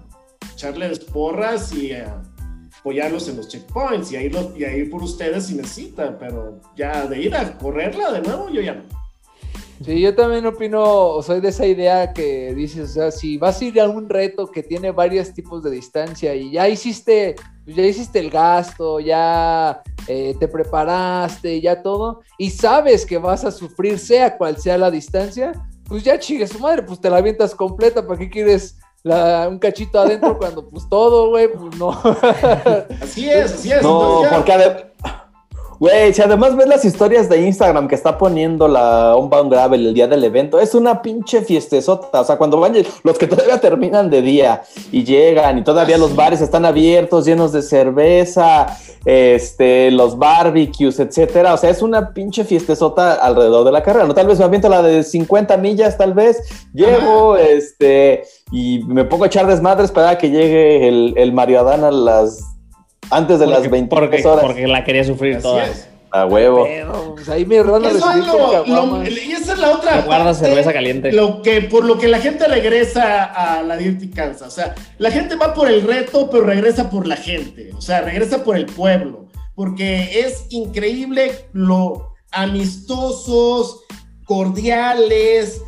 [0.53, 2.21] echarles porras y a
[2.79, 6.61] apoyarlos en los checkpoints y a ir, y a ir por ustedes si necesitan, pero
[6.75, 9.04] ya de ir a correrla de nuevo, yo ya no.
[9.83, 13.65] Sí, yo también opino, soy de esa idea que dices, o sea, si vas a
[13.65, 17.35] ir a un reto que tiene varios tipos de distancia y ya hiciste,
[17.65, 23.51] ya hiciste el gasto, ya eh, te preparaste, ya todo, y sabes que vas a
[23.51, 25.51] sufrir sea cual sea la distancia,
[25.87, 28.77] pues ya chingue su madre, pues te la avientas completa, ¿para qué quieres
[29.49, 31.91] un cachito adentro cuando pues todo, güey, pues no.
[33.01, 33.83] así es, así es.
[33.83, 34.51] No, porque
[35.77, 39.93] Güey, si además ves las historias de Instagram que está poniendo la Unbound Gravel el
[39.93, 42.21] día del evento, es una pinche fiestezota.
[42.21, 46.15] O sea, cuando van los que todavía terminan de día y llegan y todavía los
[46.15, 48.67] bares están abiertos, llenos de cerveza,
[49.03, 51.53] este, los barbecues, etcétera.
[51.53, 54.05] O sea, es una pinche fiestezota alrededor de la carrera.
[54.05, 56.41] No, tal vez me aviento la de 50 millas, tal vez.
[56.73, 61.83] Llego, este, y me pongo a echar desmadres para que llegue el, el Mario Adán
[61.83, 62.54] a las
[63.09, 64.41] antes de las 20 horas.
[64.41, 65.65] Porque la quería sufrir toda.
[66.11, 66.65] A huevo.
[67.13, 70.01] pues ahí me van a Y esa es la otra.
[70.01, 71.11] Guarda cerveza caliente.
[71.11, 74.47] Lo que, por lo que la gente regresa a la Dirty Kansas.
[74.47, 77.71] O sea, la gente va por el reto, pero regresa por la gente.
[77.75, 79.25] O sea, regresa por el pueblo.
[79.55, 83.81] Porque es increíble lo amistosos,
[84.25, 85.61] cordiales,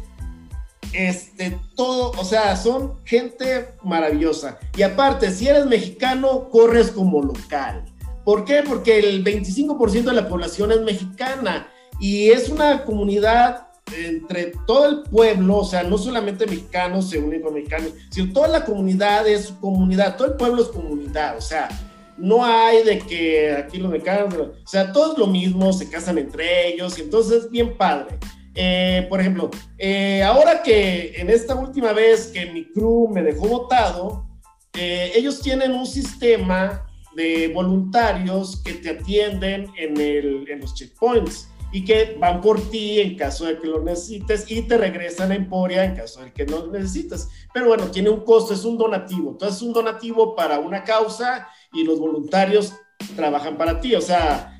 [0.94, 4.60] este, todo, o sea, son gente maravillosa.
[4.76, 7.86] Y aparte, si eres mexicano, corres como local.
[8.24, 8.64] ¿Por qué?
[8.68, 11.68] Porque el 25% de la población es mexicana
[12.00, 17.42] y es una comunidad entre todo el pueblo, o sea, no solamente mexicanos se unen
[17.42, 21.70] con mexicanos, sino toda la comunidad es comunidad, todo el pueblo es comunidad, o sea,
[22.18, 26.68] no hay de que aquí los mexicanos, o sea, todos lo mismo, se casan entre
[26.68, 28.18] ellos y entonces es bien padre.
[28.60, 33.48] Eh, por ejemplo, eh, ahora que en esta última vez que mi crew me dejó
[33.48, 34.26] votado,
[34.74, 41.50] eh, ellos tienen un sistema de voluntarios que te atienden en, el, en los checkpoints
[41.72, 45.36] y que van por ti en caso de que lo necesites y te regresan a
[45.36, 47.30] Emporia en caso de que no lo necesites.
[47.54, 49.32] Pero bueno, tiene un costo, es un donativo.
[49.32, 52.74] Entonces es un donativo para una causa y los voluntarios
[53.16, 53.94] trabajan para ti.
[53.94, 54.57] O sea,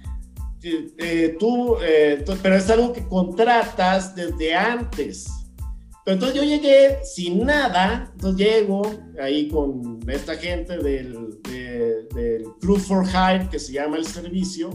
[0.64, 5.28] eh, tú, eh, pero es algo que contratas desde antes.
[6.04, 8.82] Pero entonces yo llegué sin nada, entonces llego
[9.22, 14.72] ahí con esta gente del, del Crew for Hire, que se llama el servicio,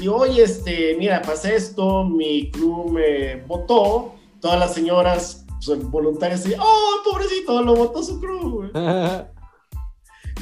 [0.00, 6.46] y oye, este, mira, pasa esto, mi crew me votó, todas las señoras pues, voluntarias,
[6.46, 8.70] y, oh, pobrecito, lo votó su crew.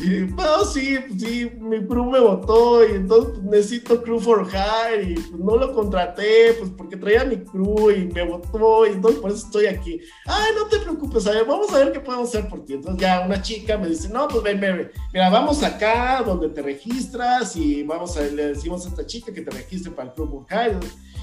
[0.00, 5.10] Y, bueno, sí, sí, mi crew me votó y entonces pues, necesito crew for hire
[5.10, 9.20] y pues, no lo contraté, pues porque traía mi crew y me votó y entonces
[9.20, 10.00] por eso estoy aquí.
[10.26, 12.74] Ay, no te preocupes, a ver, vamos a ver qué podemos hacer por ti.
[12.74, 16.62] Entonces ya una chica me dice, no, pues ven, ven, mira, vamos acá donde te
[16.62, 20.28] registras y vamos a, le decimos a esta chica que te registre para el crew
[20.28, 20.78] for hire.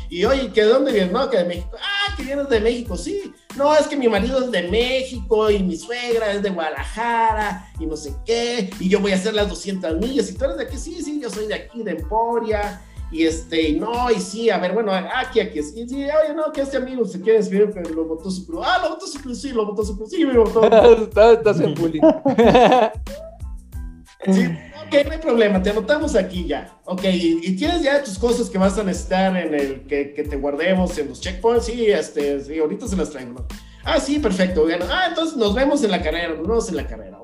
[0.10, 1.12] Y oye, ¿que de dónde vienes?
[1.12, 1.78] No, que de México.
[1.78, 3.32] Ah, que vienes de México, sí.
[3.56, 7.86] No, es que mi marido es de México y mi suegra es de Guadalajara y
[7.86, 8.72] no sé qué.
[8.80, 10.32] Y yo voy a hacer las 200 millas.
[10.32, 12.82] Y tú eres de aquí, sí, sí, yo soy de aquí, de Emporia.
[13.12, 16.62] Y este, no, y sí, a ver, bueno, aquí, aquí, sí, sí, oye, no, que
[16.62, 18.62] este amigo se quiere escribir, pero lo votó su club.
[18.64, 20.64] Ah, lo votó su club, sí, lo votó su club, sí, me votó.
[21.34, 22.02] Estás en bullying.
[24.32, 24.48] sí,
[24.90, 26.80] ok, no hay problema, te anotamos aquí ya.
[26.86, 30.36] Ok, y, tienes ya tus cosas que vas a necesitar en el que, que te
[30.36, 31.66] guardemos en los checkpoints.
[31.66, 33.34] Sí, este, sí, ahorita se las traigo.
[33.34, 33.48] ¿no?
[33.84, 34.64] Ah, sí, perfecto.
[34.64, 37.20] Bueno, ah, entonces nos vemos en la carrera, nos vemos en la carrera.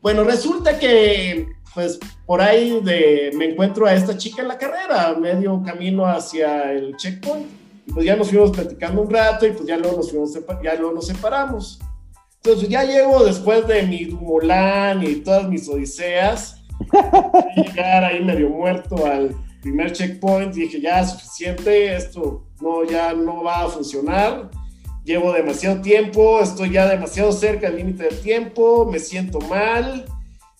[0.00, 5.14] Bueno, resulta que, pues, por ahí de, me encuentro a esta chica en la carrera,
[5.18, 7.46] medio camino hacia el checkpoint.
[7.86, 10.74] Y pues ya nos fuimos platicando un rato y pues ya luego nos, fuimos, ya
[10.74, 11.78] luego nos separamos.
[12.36, 16.57] Entonces ya llego después de mi Mulan y todas mis odiseas
[17.56, 23.64] llegar ahí medio muerto al primer checkpoint, dije, ya suficiente, esto no, ya no va
[23.64, 24.50] a funcionar.
[25.04, 30.04] llevo demasiado tiempo, estoy ya demasiado cerca del límite del tiempo, me siento mal,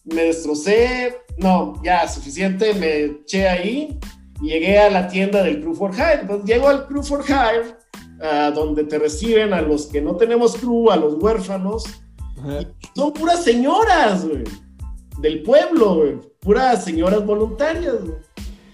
[0.05, 3.99] me destrocé, no, ya suficiente, me eché ahí
[4.40, 6.24] y llegué a la tienda del Crew for Hire.
[6.27, 7.77] Pues llego al Crew for Hire,
[8.20, 11.85] uh, donde te reciben a los que no tenemos crew, a los huérfanos,
[12.47, 14.45] y son puras señoras, güey,
[15.20, 18.19] del pueblo, güey, puras señoras voluntarias, güey.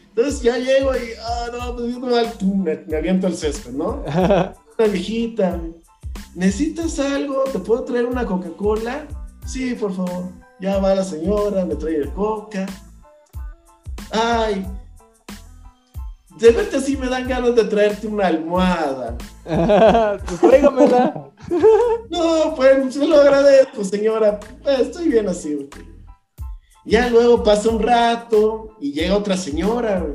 [0.08, 1.98] Entonces ya llego y, ah, no, pues
[2.54, 4.04] me, me aviento el césped, ¿no?
[4.78, 5.60] Una viejita,
[6.34, 7.44] ¿necesitas algo?
[7.52, 9.06] ¿Te puedo traer una Coca-Cola?
[9.46, 10.28] Sí, por favor.
[10.60, 12.66] Ya va la señora, me trae el coca.
[14.10, 14.64] Ay,
[16.38, 19.16] de verte así me dan ganas de traerte una almohada.
[20.26, 21.30] pues tráigamela.
[22.10, 24.40] no, pues se lo agradezco, señora.
[24.64, 25.68] Estoy bien así.
[26.84, 30.06] Ya luego pasa un rato y llega otra señora.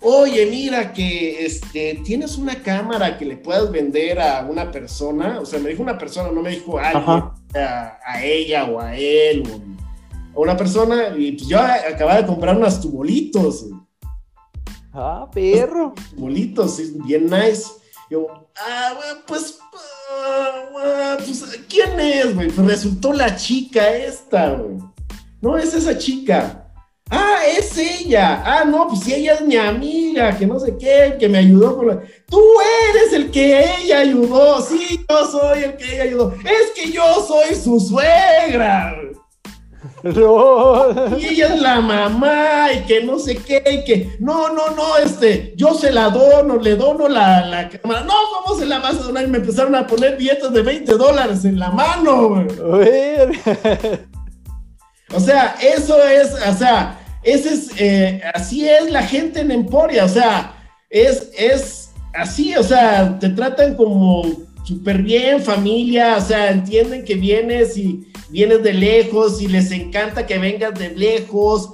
[0.00, 5.40] Oye, mira que este, tienes una cámara que le puedas vender a una persona.
[5.40, 9.42] O sea, me dijo una persona, no me dijo a ella o a él
[10.34, 11.14] o a una persona.
[11.16, 13.66] Y pues yo acababa de comprar unos tubolitos.
[14.92, 15.94] Ah, perro.
[16.14, 17.64] Tubolitos, bien nice.
[18.10, 18.26] Yo,
[18.56, 18.94] ah,
[19.26, 22.48] pues, ah, pues, ¿quién es, güey?
[22.50, 24.91] Pues resultó la chica esta, güey.
[25.42, 26.68] No es esa chica.
[27.10, 28.42] Ah, es ella.
[28.46, 31.76] Ah, no, pues si ella es mi amiga, que no sé qué, que me ayudó
[31.76, 32.00] con la...
[32.28, 32.40] Tú
[32.90, 34.62] eres el que ella ayudó.
[34.62, 36.32] Sí, yo soy el que ella ayudó.
[36.44, 38.96] Es que yo soy su suegra.
[40.04, 41.18] No.
[41.18, 44.96] Y ella es la mamá y que no sé qué, y que no, no, no,
[44.96, 48.02] este, yo se la dono, le dono la, la cámara.
[48.04, 49.24] No, ¿cómo se la vas a donar?
[49.24, 52.46] Y me empezaron a poner billetes de 20 dólares en la mano.
[55.14, 60.04] O sea, eso es, o sea, ese es, eh, así es la gente en Emporia,
[60.04, 60.54] o sea,
[60.90, 64.22] es, es así, o sea, te tratan como
[64.64, 70.26] súper bien, familia, o sea, entienden que vienes y vienes de lejos y les encanta
[70.26, 71.70] que vengas de lejos,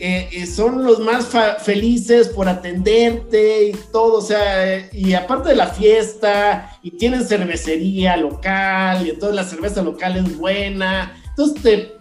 [0.00, 1.28] eh, eh, son los más
[1.60, 8.16] felices por atenderte y todo, o sea, y aparte de la fiesta, y tienen cervecería
[8.16, 11.97] local, y entonces la cerveza local es buena, entonces te,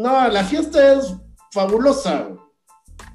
[0.00, 1.14] no, la fiesta es
[1.52, 2.30] fabulosa.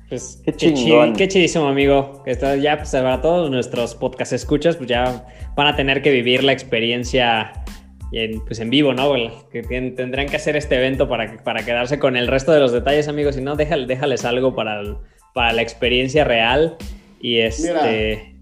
[0.08, 1.14] Pues qué, chingón.
[1.14, 2.22] Qué, chidísimo, amigo.
[2.28, 5.26] Esto ya, pues, para todos nuestros podcast escuchas, pues ya
[5.56, 7.64] van a tener que vivir la experiencia
[8.12, 9.14] en, pues en vivo, ¿no?
[9.50, 13.08] Que tendrán que hacer este evento para, para quedarse con el resto de los detalles,
[13.08, 13.34] amigos.
[13.34, 14.84] Si no, déjales, déjales algo para,
[15.34, 16.78] para la experiencia real.
[17.20, 18.36] Y este.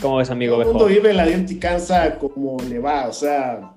[0.00, 0.52] ¿Cómo ves, amigo?
[0.52, 1.26] Todo el mundo vive la
[1.60, 3.72] cansa como le va, o sea.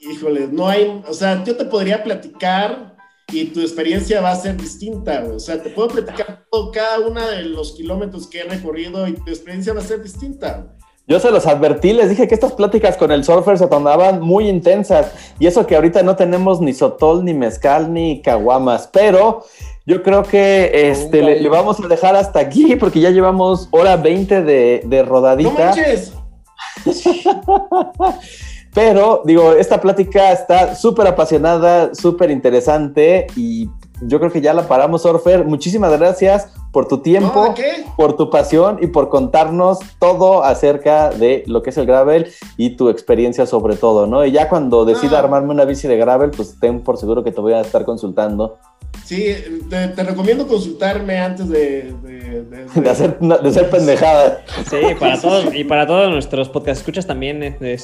[0.00, 1.02] Híjole, no hay.
[1.06, 2.96] O sea, yo te podría platicar
[3.32, 7.24] y tu experiencia va a ser distinta, O sea, te puedo platicar todo, cada uno
[7.24, 10.74] de los kilómetros que he recorrido y tu experiencia va a ser distinta.
[11.06, 14.48] Yo se los advertí, les dije que estas pláticas con el surfer se tornaban muy
[14.48, 19.44] intensas y eso que ahorita no tenemos ni sotol, ni mezcal, ni caguamas, pero
[19.86, 24.42] yo creo que este, le, vamos a dejar hasta aquí porque ya llevamos hora 20
[24.42, 25.50] de, de rodadita.
[25.50, 26.12] ¡No manches!
[28.72, 33.68] Pero, digo, esta plática está súper apasionada, súper interesante y
[34.02, 35.44] yo creo que ya la paramos, Orfer.
[35.44, 37.54] Muchísimas gracias por tu tiempo,
[37.96, 42.76] por tu pasión y por contarnos todo acerca de lo que es el gravel y
[42.76, 44.24] tu experiencia sobre todo, ¿no?
[44.24, 45.20] Y ya cuando decida ah.
[45.20, 48.56] armarme una bici de gravel, pues ten por seguro que te voy a estar consultando
[49.10, 49.34] Sí,
[49.68, 54.44] te, recomiendo consultarme antes de, de, hacer, de ser pendejada.
[54.70, 57.80] Sí, para todos, y para todos nuestros podcast escuchas también de,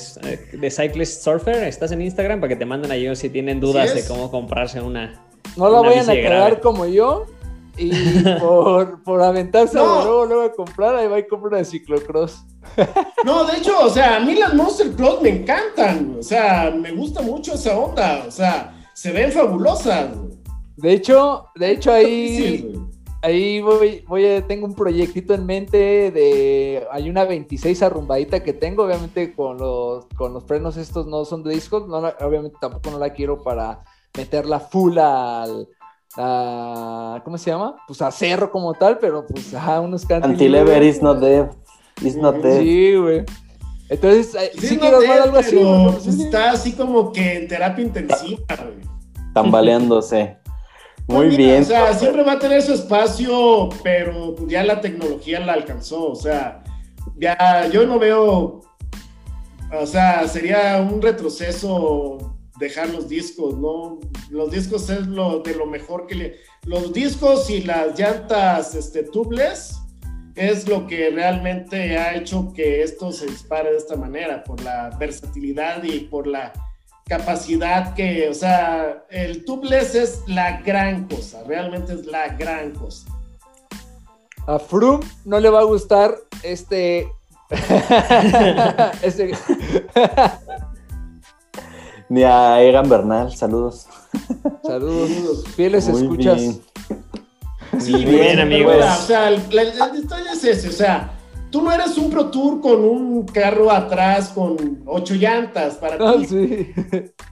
[0.52, 4.06] de, Cyclist Surfer, estás en Instagram para que te manden ahí si tienen dudas de
[4.06, 5.20] cómo comprarse una.
[5.56, 7.26] No lo vayan a quedar como yo
[7.76, 7.90] y
[8.40, 12.44] por, por aventarse luego, luego a comprar, ahí va y compra una ciclocross.
[13.24, 16.92] No, de hecho, o sea, a mí las Monster Cross me encantan, o sea, me
[16.92, 20.10] gusta mucho esa onda, o sea, se ven fabulosas.
[20.76, 22.74] De hecho, de hecho ahí,
[23.22, 28.84] ahí voy, voy tengo un proyectito en mente de, hay una 26 arrumbadita que tengo,
[28.84, 31.84] obviamente con los, con los frenos estos no son de discos,
[32.20, 33.84] obviamente tampoco no la quiero para
[34.16, 35.66] meterla full al,
[37.24, 37.76] ¿cómo se llama?
[37.86, 40.82] Pues a cerro como tal, pero pues a unos cantilever.
[40.82, 41.50] is not dead,
[42.02, 42.60] is not dead.
[42.60, 43.24] Sí, güey.
[43.88, 45.56] Entonces, eh, sí, quiero armar algo así.
[45.56, 48.96] Pues, está así como que en terapia intensiva, güey.
[49.32, 50.38] Tambaleándose.
[51.08, 51.62] Muy bien.
[51.62, 56.10] O sea, siempre va a tener su espacio, pero ya la tecnología la alcanzó.
[56.10, 56.64] O sea,
[57.16, 58.62] ya yo no veo.
[59.72, 63.98] O sea, sería un retroceso dejar los discos, ¿no?
[64.30, 66.36] Los discos es lo de lo mejor que le.
[66.64, 69.78] Los discos y las llantas este, tubeless
[70.34, 74.90] es lo que realmente ha hecho que esto se dispare de esta manera, por la
[74.98, 76.52] versatilidad y por la
[77.08, 83.06] capacidad que, o sea, el tubeless es la gran cosa, realmente es la gran cosa.
[84.46, 87.08] A Froome no le va a gustar este...
[89.02, 89.32] este...
[92.08, 93.86] Ni a Egan Bernal, saludos.
[94.64, 96.36] Saludos, fieles Muy escuchas.
[96.40, 96.62] bien.
[97.80, 98.74] Sí, Muy bien, pero amigos.
[98.76, 101.10] bueno, o sea, el- la, la historia es ese, o sea,
[101.56, 106.16] tú no eres un Pro Tour con un carro atrás con ocho llantas para Ah,
[106.18, 106.26] ti.
[106.26, 106.72] sí.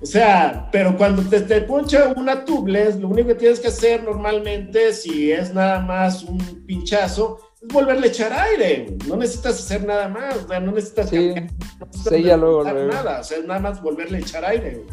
[0.01, 4.03] O sea, pero cuando te, te poncha una tubeless, lo único que tienes que hacer
[4.03, 8.87] normalmente, si es nada más un pinchazo, es volverle a echar aire.
[8.97, 9.09] güey.
[9.11, 11.17] No necesitas hacer nada más, o sea, no necesitas Sí.
[11.17, 11.45] cambiar,
[11.81, 12.93] no necesitas Sella luego, levantar luego.
[13.05, 14.71] nada, o sea, es nada más volverle a echar aire.
[14.77, 14.87] güey.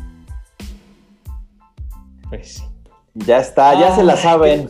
[2.29, 2.63] Pues sí.
[3.13, 4.67] Ya está, ya se la saben.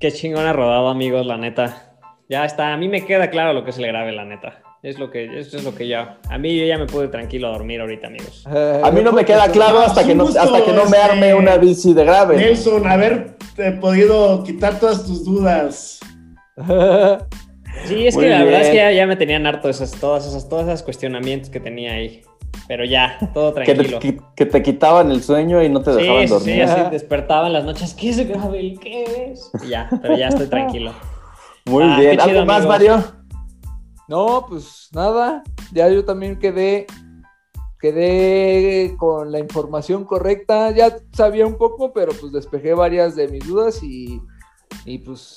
[0.00, 1.85] Qué chingona rodado, amigos, la neta.
[2.28, 4.62] Ya está, a mí me queda claro lo que es el grave, la neta.
[4.82, 6.18] Es lo que, esto es lo que ya.
[6.30, 8.46] A mí yo ya me pude tranquilo a dormir ahorita, amigos.
[8.46, 11.34] A mí no me queda claro hasta que no, hasta que no me este, arme
[11.34, 12.36] una bici de grave.
[12.36, 16.00] Nelson, haber eh, podido quitar todas tus dudas.
[17.84, 20.26] Sí, es Muy que la verdad es que ya, ya me tenían harto esas, todas
[20.26, 22.22] esas, todas esas cuestionamientos que tenía ahí.
[22.68, 23.98] Pero ya, todo Que te, tranquilo.
[24.00, 26.62] que- que te quitaban el sueño y no te Sí, dejaban sí, sí, dormir.
[26.64, 27.94] así despertaba en las noches.
[27.94, 28.78] ¿Qué es gravel?
[28.80, 29.50] ¿Qué es?
[29.64, 30.92] Y ya, pero ya estoy tranquilo.
[31.66, 32.18] Muy Ah, bien.
[32.18, 32.66] chido, ¿Algo más.
[32.66, 33.04] Mario?
[34.08, 36.86] No, pues nada, ya yo también quedé,
[37.80, 43.44] quedé con la información correcta, ya sabía un poco, pero pues despejé varias de mis
[43.46, 44.20] dudas y,
[44.84, 45.36] y pues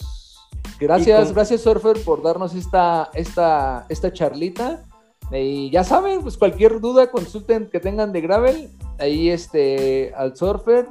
[0.80, 4.84] gracias, Y con- gracias Surfer por darnos esta, esta, esta charlita.
[5.31, 8.69] Y ya saben, pues cualquier duda, consulten que tengan de Gravel,
[8.99, 10.88] ahí este, al Surfer.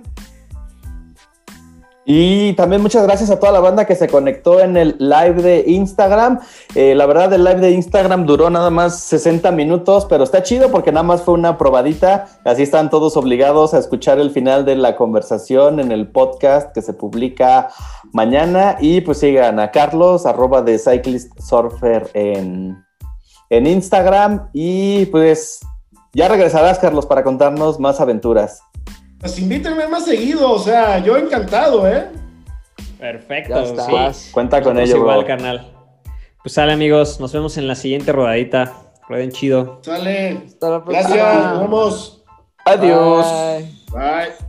[2.11, 5.65] Y también muchas gracias a toda la banda que se conectó en el live de
[5.67, 6.41] Instagram.
[6.75, 10.71] Eh, la verdad, el live de Instagram duró nada más 60 minutos, pero está chido
[10.71, 12.27] porque nada más fue una probadita.
[12.47, 16.81] Así están todos obligados a escuchar el final de la conversación en el podcast que
[16.81, 17.69] se publica
[18.15, 18.79] mañana.
[18.81, 22.83] Y pues sigan a Carlos, arroba de Cyclist Surfer en,
[23.51, 24.49] en Instagram.
[24.55, 25.61] Y pues
[26.15, 28.63] ya regresarás, Carlos, para contarnos más aventuras.
[29.21, 32.07] Pues invítenme más seguido, o sea, yo encantado, ¿eh?
[32.99, 33.77] Perfecto.
[33.77, 34.31] Ya sí.
[34.33, 35.27] Cuenta con ello, igual, bro.
[35.27, 35.73] carnal.
[36.43, 37.21] Pues sale, amigos.
[37.21, 38.73] Nos vemos en la siguiente rodadita.
[39.09, 39.81] Rueden chido.
[39.83, 40.43] Sale.
[40.47, 41.09] Hasta la próxima.
[41.09, 42.25] Gracias, nos vemos.
[42.65, 43.27] Adiós.
[43.93, 44.01] Bye.
[44.01, 44.48] Bye.